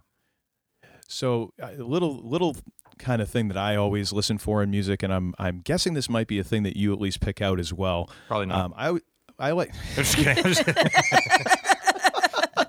So 1.11 1.53
a 1.61 1.73
little 1.75 2.21
little 2.23 2.55
kind 2.97 3.21
of 3.21 3.29
thing 3.29 3.49
that 3.49 3.57
I 3.57 3.75
always 3.75 4.13
listen 4.13 4.37
for 4.37 4.63
in 4.63 4.71
music, 4.71 5.03
and 5.03 5.13
I'm 5.13 5.33
I'm 5.37 5.59
guessing 5.59 5.93
this 5.93 6.09
might 6.09 6.27
be 6.27 6.39
a 6.39 6.43
thing 6.43 6.63
that 6.63 6.77
you 6.77 6.93
at 6.93 6.99
least 7.01 7.19
pick 7.19 7.41
out 7.41 7.59
as 7.59 7.73
well. 7.73 8.09
Probably 8.27 8.45
not. 8.47 8.65
Um, 8.65 8.73
I 8.77 8.85
w- 8.85 9.03
I 9.37 9.51
like. 9.51 9.73
I'm 9.97 10.03
just 10.03 10.15
kidding. 10.15 10.37
I'm 10.37 10.43
just 10.53 10.65
kidding. 10.65 10.85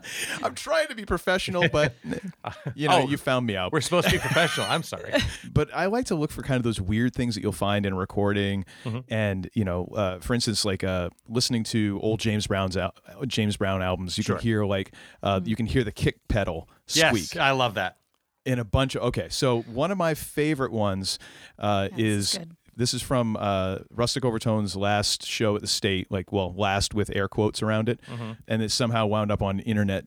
I'm 0.42 0.54
trying 0.54 0.88
to 0.88 0.94
be 0.94 1.04
professional, 1.04 1.68
but 1.68 1.94
you 2.74 2.88
know 2.88 3.02
Oh, 3.02 3.08
you 3.08 3.16
found 3.16 3.46
me 3.46 3.56
out. 3.56 3.72
We're 3.72 3.80
supposed 3.80 4.06
to 4.08 4.12
be 4.12 4.18
professional. 4.18 4.66
I'm 4.68 4.82
sorry. 4.82 5.12
But 5.52 5.70
I 5.74 5.86
like 5.86 6.06
to 6.06 6.14
look 6.14 6.30
for 6.30 6.42
kind 6.42 6.56
of 6.56 6.62
those 6.64 6.80
weird 6.80 7.14
things 7.14 7.34
that 7.34 7.42
you'll 7.42 7.52
find 7.52 7.86
in 7.86 7.94
recording, 7.94 8.64
Mhm. 8.84 9.04
and 9.08 9.48
you 9.54 9.64
know, 9.64 9.86
uh, 9.94 10.18
for 10.18 10.34
instance, 10.34 10.64
like 10.64 10.84
uh, 10.84 11.10
listening 11.28 11.64
to 11.64 11.98
old 12.02 12.20
James 12.20 12.46
Brown's 12.46 12.76
al- 12.76 12.94
James 13.26 13.56
Brown 13.56 13.82
albums, 13.82 14.18
you 14.18 14.24
Sure. 14.24 14.36
can 14.36 14.42
hear 14.42 14.64
like 14.64 14.92
uh, 15.22 15.40
you 15.44 15.56
can 15.56 15.66
hear 15.66 15.84
the 15.84 15.92
kick 15.92 16.16
pedal 16.28 16.68
Yes, 16.88 17.08
squeak 17.16 17.40
I 17.40 17.52
love 17.52 17.74
that. 17.74 17.96
In 18.44 18.58
a 18.58 18.64
bunch 18.64 18.94
of. 18.94 19.02
Okay, 19.04 19.28
so 19.30 19.62
one 19.62 19.90
of 19.90 19.98
my 19.98 20.14
favorite 20.14 20.72
ones 20.72 21.18
uh, 21.58 21.88
is 21.96 22.38
good. 22.38 22.56
this 22.76 22.94
is 22.94 23.02
from 23.02 23.36
uh, 23.38 23.78
Rustic 23.90 24.24
Overtones' 24.24 24.74
last 24.76 25.26
show 25.26 25.54
at 25.56 25.60
the 25.62 25.68
state, 25.68 26.10
like 26.10 26.32
well, 26.32 26.52
last 26.54 26.94
with 26.94 27.10
air 27.14 27.28
quotes 27.28 27.62
around 27.62 27.88
it, 27.88 28.00
Mhm. 28.10 28.38
and 28.48 28.62
it 28.62 28.70
somehow 28.70 29.06
wound 29.06 29.30
up 29.30 29.42
on 29.42 29.60
Internet 29.60 30.06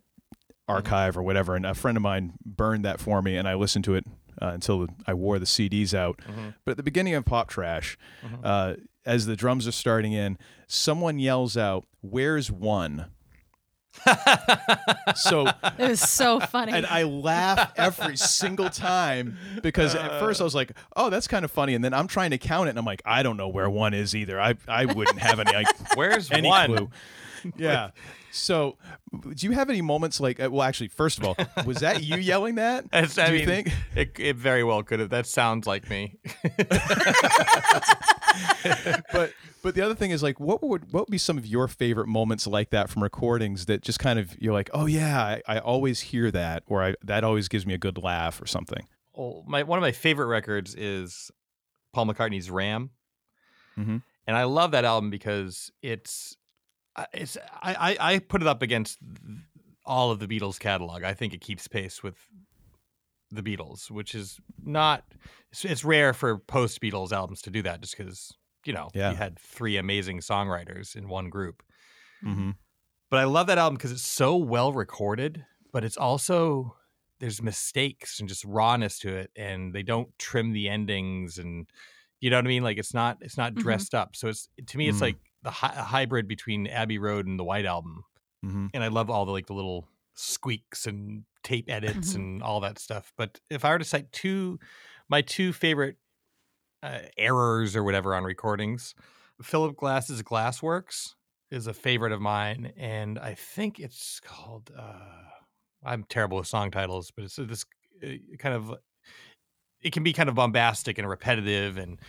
Archive 0.67 1.15
or 1.17 1.23
whatever. 1.23 1.55
And 1.55 1.65
a 1.65 1.73
friend 1.75 1.95
of 1.97 2.01
mine 2.03 2.33
burned 2.43 2.83
that 2.85 2.99
for 2.99 3.21
me, 3.21 3.37
and 3.37 3.47
I 3.47 3.53
listened 3.53 3.85
to 3.85 3.95
it 3.95 4.05
uh, 4.41 4.47
until 4.47 4.87
I 5.07 5.13
wore 5.13 5.39
the 5.39 5.45
CDs 5.45 5.93
out. 5.93 6.19
Mhm. 6.27 6.55
But 6.65 6.71
at 6.71 6.77
the 6.77 6.83
beginning 6.83 7.13
of 7.13 7.23
Pop 7.23 7.47
Trash, 7.49 7.97
Mhm. 8.25 8.39
uh, 8.43 8.75
as 9.05 9.27
the 9.27 9.35
drums 9.35 9.65
are 9.67 9.71
starting 9.71 10.11
in, 10.13 10.37
someone 10.67 11.19
yells 11.19 11.55
out, 11.55 11.85
"Where's 12.01 12.51
one?" 12.51 13.05
So. 15.15 15.47
It 15.77 15.89
was 15.89 15.99
so 16.01 16.39
funny. 16.39 16.71
And 16.71 16.85
I 16.85 17.03
laugh 17.03 17.71
every 17.75 18.15
single 18.17 18.69
time 18.69 19.37
because 19.61 19.93
at 19.95 20.19
first 20.19 20.39
I 20.41 20.43
was 20.43 20.55
like, 20.55 20.71
"Oh, 20.95 21.09
that's 21.09 21.27
kind 21.27 21.43
of 21.43 21.51
funny," 21.51 21.73
and 21.75 21.83
then 21.83 21.93
I'm 21.93 22.07
trying 22.07 22.31
to 22.31 22.37
count 22.37 22.67
it, 22.67 22.71
and 22.71 22.79
I'm 22.79 22.85
like, 22.85 23.01
"I 23.05 23.23
don't 23.23 23.35
know 23.37 23.47
where 23.49 23.69
one 23.69 23.93
is 23.93 24.15
either. 24.15 24.39
I 24.39 24.55
I 24.67 24.85
wouldn't 24.85 25.19
have 25.19 25.39
any 25.39 25.51
like, 25.53 25.67
Where's 25.95 26.31
any 26.31 26.47
one? 26.47 26.67
clue." 26.67 26.89
Yeah. 27.57 27.91
So, 28.31 28.77
do 29.33 29.45
you 29.47 29.51
have 29.53 29.69
any 29.69 29.81
moments 29.81 30.19
like? 30.19 30.39
uh, 30.41 30.49
Well, 30.51 30.63
actually, 30.63 30.87
first 30.89 31.19
of 31.19 31.25
all, 31.25 31.37
was 31.65 31.77
that 31.77 32.03
you 32.03 32.17
yelling 32.17 32.55
that? 32.55 32.89
That's- 32.91 33.15
do 33.15 33.21
I 33.21 33.27
you 33.27 33.37
mean, 33.39 33.45
think? 33.45 33.69
It, 33.95 34.11
it 34.19 34.35
very 34.35 34.63
well 34.63 34.81
could 34.83 34.99
have. 34.99 35.09
That 35.09 35.25
sounds 35.27 35.67
like 35.67 35.89
me. 35.89 36.15
but 39.11 39.33
but 39.65 39.75
the 39.75 39.81
other 39.81 39.95
thing 39.95 40.11
is 40.11 40.21
like 40.23 40.39
what 40.39 40.61
would 40.63 40.93
what 40.93 41.01
would 41.07 41.11
be 41.11 41.17
some 41.17 41.37
of 41.37 41.45
your 41.45 41.67
favorite 41.67 42.07
moments 42.07 42.45
like 42.47 42.69
that 42.69 42.89
from 42.89 43.03
recordings 43.03 43.65
that 43.65 43.81
just 43.81 43.99
kind 43.99 44.19
of 44.19 44.35
you're 44.41 44.53
like 44.53 44.69
oh 44.73 44.85
yeah 44.85 45.19
I, 45.47 45.55
I 45.55 45.59
always 45.59 45.99
hear 45.99 46.29
that 46.31 46.63
or 46.67 46.83
I, 46.83 46.95
that 47.03 47.23
always 47.23 47.47
gives 47.47 47.65
me 47.65 47.73
a 47.73 47.77
good 47.77 47.97
laugh 47.97 48.41
or 48.41 48.45
something 48.47 48.87
Oh, 49.17 49.43
my 49.47 49.63
one 49.63 49.79
of 49.79 49.81
my 49.81 49.91
favorite 49.93 50.27
records 50.27 50.75
is 50.75 51.31
Paul 51.93 52.05
McCartney's 52.07 52.51
Ram, 52.51 52.91
Mhm. 53.77 54.03
and 54.27 54.37
I 54.37 54.43
love 54.43 54.71
that 54.71 54.83
album 54.85 55.09
because 55.09 55.71
it's 55.81 56.35
I- 56.95 57.07
it's 57.13 57.37
I, 57.61 57.73
I 57.99 58.13
I 58.13 58.19
put 58.19 58.41
it 58.41 58.47
up 58.47 58.61
against 58.61 58.99
all 59.85 60.11
of 60.11 60.19
the 60.19 60.27
Beatles 60.27 60.59
catalog. 60.59 61.03
I 61.03 61.13
think 61.13 61.33
it 61.33 61.39
keeps 61.41 61.67
pace 61.67 62.03
with 62.03 62.15
the 63.31 63.41
Beatles, 63.41 63.89
which 63.89 64.13
is 64.15 64.39
not 64.63 65.05
it's 65.63 65.85
rare 65.85 66.13
for 66.13 66.37
post 66.37 66.81
Beatles 66.81 67.11
albums 67.13 67.41
to 67.43 67.49
do 67.49 67.61
that, 67.61 67.79
just 67.81 67.97
because 67.97 68.33
you 68.65 68.73
know 68.73 68.89
Yeah. 68.93 69.11
you 69.11 69.15
had 69.17 69.39
three 69.39 69.77
amazing 69.77 70.19
songwriters 70.19 70.95
in 70.95 71.07
one 71.07 71.29
group. 71.29 71.63
mm-hmm. 72.23 72.51
But 73.11 73.19
I 73.19 73.25
love 73.25 73.47
that 73.47 73.57
album 73.57 73.77
because 73.77 73.91
it's 73.91 74.05
so 74.07 74.35
well 74.35 74.73
recorded, 74.73 75.45
but 75.71 75.83
it's 75.85 75.95
also 75.97 76.75
there's 77.19 77.41
mistakes 77.41 78.19
and 78.19 78.27
just 78.27 78.43
rawness 78.43 78.99
to 78.99 79.15
it, 79.15 79.31
and 79.35 79.73
they 79.73 79.83
don't 79.83 80.09
trim 80.19 80.51
the 80.51 80.67
endings, 80.67 81.37
and 81.37 81.67
you 82.19 82.29
know 82.29 82.37
what 82.37 82.45
I 82.45 82.47
mean. 82.49 82.63
Like 82.63 82.77
it's 82.77 82.93
not 82.93 83.17
it's 83.21 83.37
not 83.37 83.53
Mhm. 83.53 83.59
dressed 83.61 83.93
up. 83.95 84.15
So 84.15 84.27
it's 84.27 84.49
to 84.67 84.77
me 84.77 84.89
it's 84.89 84.97
Mm. 84.97 85.01
like 85.01 85.17
the 85.43 85.51
hy- 85.51 85.75
a 85.75 85.83
hybrid 85.83 86.27
between 86.27 86.65
Abbey 86.67 86.97
Road 86.97 87.27
and 87.27 87.39
the 87.39 87.43
White 87.43 87.65
Album, 87.65 88.03
Mm-hmm. 88.43 88.67
and 88.73 88.83
I 88.83 88.87
love 88.87 89.09
all 89.09 89.25
the 89.25 89.31
like 89.31 89.45
the 89.47 89.53
little 89.53 89.87
squeaks 90.15 90.87
and 90.87 91.23
tape 91.43 91.69
edits 91.69 92.13
Mhm. 92.13 92.15
and 92.15 92.43
all 92.43 92.59
that 92.61 92.79
stuff. 92.79 93.13
But 93.17 93.39
if 93.49 93.63
I 93.63 93.69
were 93.69 93.79
to 93.79 93.85
cite 93.85 94.11
two, 94.11 94.59
my 95.09 95.21
two 95.21 95.53
favorite 95.53 95.97
uh, 96.83 97.01
errors 97.17 97.75
or 97.75 97.83
whatever 97.83 98.15
on 98.15 98.23
recordings, 98.23 98.95
Philip 99.41 99.75
Glass's 99.77 100.21
Glassworks 100.23 101.15
is 101.51 101.67
a 101.67 101.73
favorite 101.73 102.11
of 102.11 102.21
mine, 102.21 102.73
and 102.77 103.19
I 103.19 103.33
think 103.35 103.79
it's 103.79 104.19
called. 104.19 104.71
Uh, 104.75 105.23
I'm 105.83 106.03
terrible 106.05 106.37
with 106.37 106.47
song 106.47 106.71
titles, 106.71 107.11
but 107.11 107.25
it's 107.25 107.35
this 107.35 107.65
uh, 108.03 108.37
kind 108.39 108.55
of. 108.55 108.75
It 109.81 109.93
can 109.93 110.03
be 110.03 110.13
kind 110.13 110.29
of 110.29 110.35
bombastic 110.35 110.97
and 110.97 111.07
repetitive, 111.07 111.77
and 111.77 111.99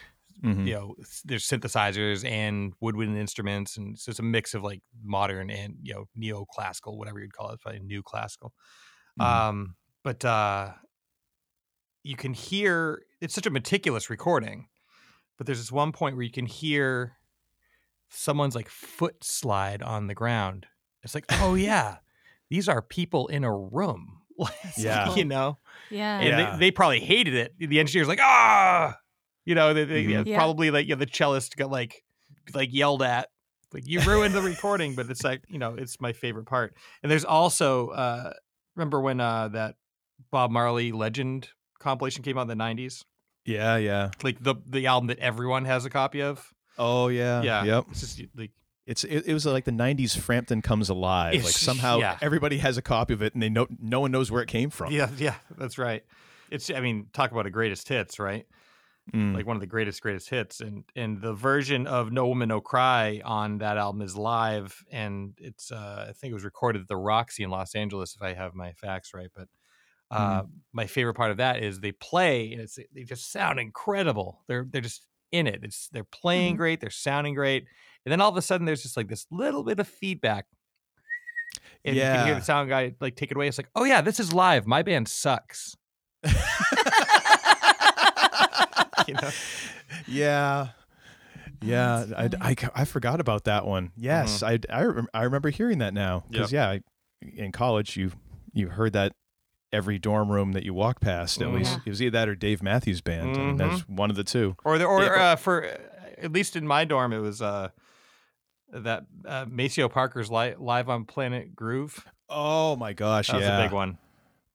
Mm-hmm. 0.43 0.67
you 0.67 0.75
know, 0.75 0.97
there's 1.25 1.47
synthesizers 1.49 2.25
and 2.29 2.75
woodwind 2.81 3.17
instruments, 3.19 3.77
and 3.77 3.99
so 3.99 4.11
it's 4.11 4.19
a 4.21 4.25
mix 4.25 4.55
of 4.55 4.63
like 4.65 4.83
modern 5.03 5.51
and 5.51 5.79
you 5.83 5.95
know 5.95 6.07
neoclassical, 6.19 6.99
whatever 6.99 7.21
you'd 7.21 7.35
call 7.35 7.51
it, 7.51 7.61
probably 7.61 7.81
new 7.81 8.03
classical. 8.03 8.55
Mhm. 9.17 9.47
Um, 9.47 9.77
but 10.05 10.25
uh, 10.25 10.75
you 12.07 12.17
can 12.17 12.33
hear 12.35 13.03
it's 13.21 13.35
such 13.35 13.47
a 13.47 13.51
meticulous 13.51 14.09
recording, 14.11 14.69
but 15.37 15.47
there's 15.47 15.59
this 15.59 15.73
one 15.73 15.93
point 15.93 16.17
where 16.17 16.25
you 16.25 16.31
can 16.31 16.47
hear 16.47 17.17
someone's 18.09 18.55
like 18.55 18.69
foot 18.69 19.23
slide 19.25 19.83
on 19.83 20.07
the 20.07 20.15
ground. 20.15 20.67
It's 21.03 21.15
like, 21.15 21.25
oh 21.31 21.55
yeah, 21.71 21.97
these 22.49 22.69
are 22.69 22.83
people 22.83 23.27
in 23.29 23.45
a 23.45 23.55
room. 23.55 24.19
Yeah. 24.77 25.15
you 25.15 25.25
know, 25.25 25.57
yeah. 25.91 26.19
and 26.19 26.29
Yeah. 26.29 26.51
they, 26.53 26.59
they 26.67 26.71
probably 26.71 27.01
hated 27.01 27.33
it. 27.35 27.55
The 27.59 27.81
engineer's 27.81 28.09
like, 28.09 28.21
ah, 28.21 28.95
you 29.47 29.55
know, 29.55 29.73
they, 29.73 29.85
they, 29.85 30.05
Mhm. 30.05 30.27
Yeah. 30.27 30.37
probably 30.37 30.71
like 30.71 30.87
you 30.87 30.95
know, 30.95 30.99
the 30.99 31.07
cellist 31.11 31.57
got 31.57 31.71
like 31.71 32.05
like 32.55 32.69
yelled 32.73 33.03
at, 33.03 33.31
like 33.73 33.85
you 33.89 34.01
ruined 34.01 34.35
the 34.35 34.43
recording. 34.43 34.95
But 34.95 35.09
it's 35.11 35.25
like 35.25 35.43
you 35.49 35.59
know, 35.59 35.75
it's 35.75 35.99
my 36.01 36.13
favorite 36.13 36.45
part. 36.45 36.75
And 37.03 37.11
there's 37.11 37.25
also 37.25 37.89
uh, 37.89 38.33
remember 38.75 39.01
when 39.01 39.19
uh, 39.21 39.49
that 39.49 39.77
Bob 40.31 40.51
Marley 40.51 40.93
Legend 40.93 41.49
compilation 41.87 42.23
came 42.23 42.37
out 42.39 42.51
in 42.51 42.59
the 42.59 42.65
'90s, 42.65 43.05
yeah 43.45 43.77
yeah 43.77 44.11
like 44.23 44.43
the 44.43 44.57
the 44.67 44.87
album 44.87 45.07
that 45.09 45.19
everyone 45.19 45.65
has 45.65 45.85
a 45.85 45.91
copy 45.91 46.23
of. 46.23 46.53
oh 46.79 47.09
yeah 47.09 47.43
yeah, 47.43 47.65
yep 47.65 47.85
It's 47.91 48.01
just 48.01 48.21
like 48.35 48.51
it's 48.87 49.05
it, 49.05 49.27
it 49.27 49.33
was 49.33 49.47
like 49.47 49.65
the 49.65 49.73
90s 49.73 50.17
frampton 50.17 50.63
comes 50.63 50.89
alive 50.89 51.43
like 51.43 51.53
somehow 51.53 51.99
yeah. 51.99 52.19
everybody 52.21 52.59
has 52.59 52.77
a 52.77 52.83
copy 52.83 53.15
of 53.15 53.23
it 53.23 53.35
and 53.35 53.43
they 53.43 53.49
know 53.49 53.67
no 53.81 54.01
one 54.01 54.11
knows 54.11 54.31
where 54.31 54.43
it 54.43 54.49
came 54.49 54.71
from 54.71 54.93
yeah, 54.93 55.09
yeah, 55.17 55.35
that's 55.59 55.79
right. 55.79 56.05
it's 56.51 56.71
I 56.71 56.81
mean, 56.81 57.07
talk 57.13 57.33
about 57.33 57.47
a 57.47 57.51
greatest 57.51 57.89
hits, 57.89 58.19
right? 58.19 58.47
Mm. 59.13 59.35
Like 59.35 59.47
one 59.47 59.57
of 59.57 59.61
the 59.61 59.67
greatest 59.67 60.03
greatest 60.03 60.29
hits, 60.31 60.61
and 60.61 60.85
and 60.97 61.21
the 61.21 61.33
version 61.33 61.87
of 61.87 62.11
No 62.11 62.27
Woman 62.27 62.49
No 62.49 62.61
Cry 62.61 63.23
on 63.25 63.59
that 63.59 63.79
album 63.79 64.03
is 64.03 64.17
live, 64.17 64.85
and 64.91 65.35
it's 65.39 65.71
uh, 65.71 66.07
I 66.09 66.13
think 66.13 66.33
it 66.33 66.35
was 66.35 66.45
recorded 66.45 66.83
at 66.83 66.89
the 66.89 66.97
Roxy 66.97 67.45
in 67.45 67.51
Los 67.51 67.75
Angeles, 67.75 68.17
if 68.17 68.23
I 68.23 68.35
have 68.35 68.55
my 68.55 68.73
facts 68.73 69.15
right. 69.15 69.29
But 69.35 69.49
uh, 70.11 70.43
my 70.73 70.87
favorite 70.87 71.15
part 71.15 71.31
of 71.31 71.39
that 71.39 71.63
is 71.63 71.81
they 71.81 71.93
play, 71.93 72.53
and 72.53 72.61
it's 72.61 72.79
they 72.95 73.03
just 73.03 73.33
sound 73.33 73.59
incredible. 73.59 74.43
They're 74.47 74.67
they're 74.69 74.81
just 74.81 75.07
in 75.33 75.47
it. 75.47 75.61
It's 75.63 75.89
they're 75.93 76.05
playing 76.05 76.55
Mhm. 76.55 76.59
great, 76.59 76.81
they're 76.81 76.91
sounding 76.91 77.35
great, 77.35 77.67
and 78.05 78.13
then 78.13 78.21
all 78.21 78.31
of 78.31 78.37
a 78.37 78.43
sudden 78.43 78.67
there's 78.67 78.83
just 78.83 78.97
like 78.97 79.09
this 79.09 79.27
little 79.31 79.65
bit 79.65 79.79
of 79.81 79.89
feedback. 79.89 80.47
And 81.85 81.97
yeah. 81.97 82.13
you 82.13 82.19
can 82.19 82.27
hear 82.27 82.35
the 82.37 82.45
sound 82.45 82.69
guy 82.69 82.95
like 83.01 83.17
take 83.17 83.31
it 83.31 83.37
away. 83.37 83.49
It's 83.49 83.59
like, 83.59 83.71
oh 83.75 83.85
yeah, 83.85 84.01
this 84.01 84.21
is 84.21 84.33
live. 84.33 84.67
My 84.67 84.83
band 84.83 85.09
sucks. 85.09 85.77
you 89.07 89.15
know? 89.15 89.31
yeah. 90.07 90.69
Yeah, 91.63 92.05
I. 92.17 92.31
I, 92.41 92.55
I 92.75 92.85
forgot 92.85 93.21
about 93.21 93.45
that 93.45 93.67
one. 93.67 93.91
Yes, 93.97 94.43
I, 94.43 94.59
I, 94.71 94.87
I 95.15 95.23
remember 95.23 95.49
hearing 95.49 95.79
that 95.79 95.95
now 95.95 96.25
because 96.29 96.53
yeah, 96.53 96.69
I, 96.69 96.81
in 97.23 97.51
college 97.51 97.97
you 97.97 98.13
you 98.53 98.69
heard 98.69 98.93
that 98.93 99.13
every 99.77 99.99
dorm 99.99 100.33
room 100.33 100.53
that 100.53 100.65
you 100.65 100.73
walk 100.75 101.01
past. 101.01 101.41
At 101.43 101.49
Mhm. 101.49 101.55
least 101.55 101.79
it 101.85 101.91
was 101.91 102.01
either 102.03 102.11
that 102.13 102.29
or 102.29 102.35
Dave 102.35 102.63
Matthews 102.63 103.01
Band. 103.03 103.37
I 103.37 103.41
mean, 103.41 103.57
that's 103.57 103.81
one 103.89 104.09
of 104.11 104.17
the 104.17 104.25
two. 104.25 104.57
Or 104.65 104.79
the, 104.79 104.85
or 104.87 105.03
Yeah, 105.03 105.33
uh, 105.33 105.37
for 105.37 105.65
uh, 105.67 105.77
at 106.19 106.33
least 106.33 106.57
in 106.57 106.67
my 106.67 106.85
dorm, 106.85 107.13
it 107.13 107.19
was 107.19 107.43
uh, 107.43 107.69
that 108.73 109.05
uh, 109.25 109.45
Maceo 109.49 109.89
Parker's 109.89 110.31
li- 110.31 110.55
live 110.59 110.89
on 110.89 111.05
Planet 111.05 111.55
Groove. 111.55 112.05
Oh 112.29 112.75
my 112.77 112.93
gosh, 112.93 113.29
That 113.29 113.37
was 113.37 113.47
a 113.47 113.63
big 113.63 113.73
one, 113.73 113.99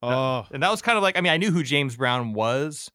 Oh, 0.04 0.46
and 0.52 0.62
that 0.64 0.70
was 0.72 0.82
kind 0.82 0.98
of 0.98 1.04
like 1.04 1.18
I 1.18 1.22
mean 1.22 1.32
I 1.32 1.38
knew 1.38 1.52
who 1.52 1.64
James 1.64 1.96
Brown 1.96 2.34
was, 2.34 2.92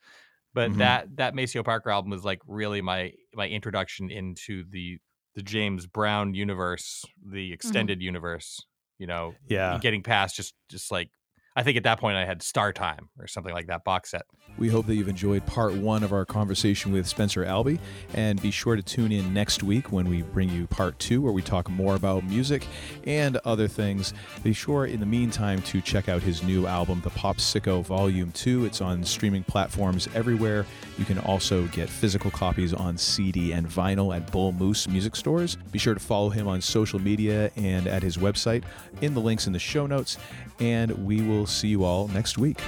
but 0.53 0.73
Mhm. 0.73 0.79
that 0.79 1.17
that 1.17 1.35
Maceo 1.35 1.63
Parker 1.63 1.91
album 1.91 2.11
was 2.11 2.25
like 2.25 2.41
really 2.47 2.83
my 2.83 3.13
my 3.35 3.49
introduction 3.49 4.11
into 4.11 4.65
the 4.69 4.99
the 5.35 5.43
James 5.43 5.87
Brown 5.87 6.35
universe, 6.35 7.05
the 7.25 7.53
extended 7.53 8.03
universe. 8.03 8.61
You 8.99 9.07
know, 9.07 9.35
yeah. 9.47 9.79
getting 9.81 10.03
past 10.03 10.35
just 10.37 10.55
just 10.71 10.91
like 10.91 11.11
I 11.59 11.63
think 11.63 11.79
at 11.79 11.85
that 11.85 11.99
point 11.99 12.19
I 12.19 12.27
had 12.27 12.43
Star 12.43 12.71
Time 12.71 13.09
or 13.19 13.27
something 13.27 13.55
like 13.55 13.69
that 13.69 13.83
box 13.83 14.11
set. 14.11 14.27
We 14.59 14.69
hope 14.69 14.87
that 14.87 14.95
you've 14.95 15.09
enjoyed 15.09 15.45
part 15.47 15.73
one 15.75 16.03
of 16.03 16.13
our 16.13 16.27
conversation 16.27 16.93
with 16.93 17.07
Spencer 17.07 17.47
Albee, 17.47 17.81
and 18.13 18.41
be 18.41 18.51
sure 18.51 18.77
to 18.77 18.83
tune 18.83 19.11
in 19.11 19.33
next 19.33 19.63
week 19.63 19.91
when 19.91 20.09
we 20.09 20.21
bring 20.21 20.51
you 20.51 20.67
part 20.67 20.99
two, 20.99 21.23
where 21.23 21.33
we 21.33 21.41
talk 21.41 21.71
more 21.71 21.95
about 21.95 22.25
music 22.25 22.67
and 23.05 23.39
other 23.39 23.69
things. 23.69 24.13
Be 24.43 24.53
sure, 24.53 24.85
in 24.85 25.01
the 25.01 25.07
meantime, 25.07 25.63
to 25.63 25.81
check 25.81 26.11
out 26.11 26.23
his 26.23 26.43
new 26.43 26.67
album, 26.67 27.01
The 27.03 27.11
Popsicko 27.11 27.83
Volume 27.83 28.33
2. 28.33 28.67
It's 28.67 28.83
on 28.83 29.03
streaming 29.03 29.43
platforms 29.43 30.09
everywhere. 30.15 30.67
You 30.99 31.07
can 31.07 31.19
also 31.21 31.67
get 31.69 31.89
physical 31.89 32.31
copies 32.31 32.75
on 32.75 32.99
CD 32.99 33.53
and 33.53 33.67
vinyl 33.67 34.15
at 34.15 34.31
Bull 34.31 34.53
Moose 34.53 34.89
music 34.89 35.17
stores. 35.17 35.57
Be 35.73 35.79
sure 35.79 35.95
to 35.95 36.01
follow 36.01 36.29
him 36.29 36.49
on 36.49 36.61
social 36.61 36.99
media 36.99 37.51
and 37.57 37.87
at 37.87 38.03
his 38.03 38.19
website 38.19 38.65
in 39.01 39.15
the 39.15 39.21
links 39.21 39.47
in 39.47 39.55
the 39.55 39.59
show 39.59 39.87
notes, 39.87 40.19
and 40.61 40.91
we 41.07 41.21
see 41.47 41.69
you 41.69 41.85
all 41.85 42.09
next 42.09 42.39
week. 42.39 42.61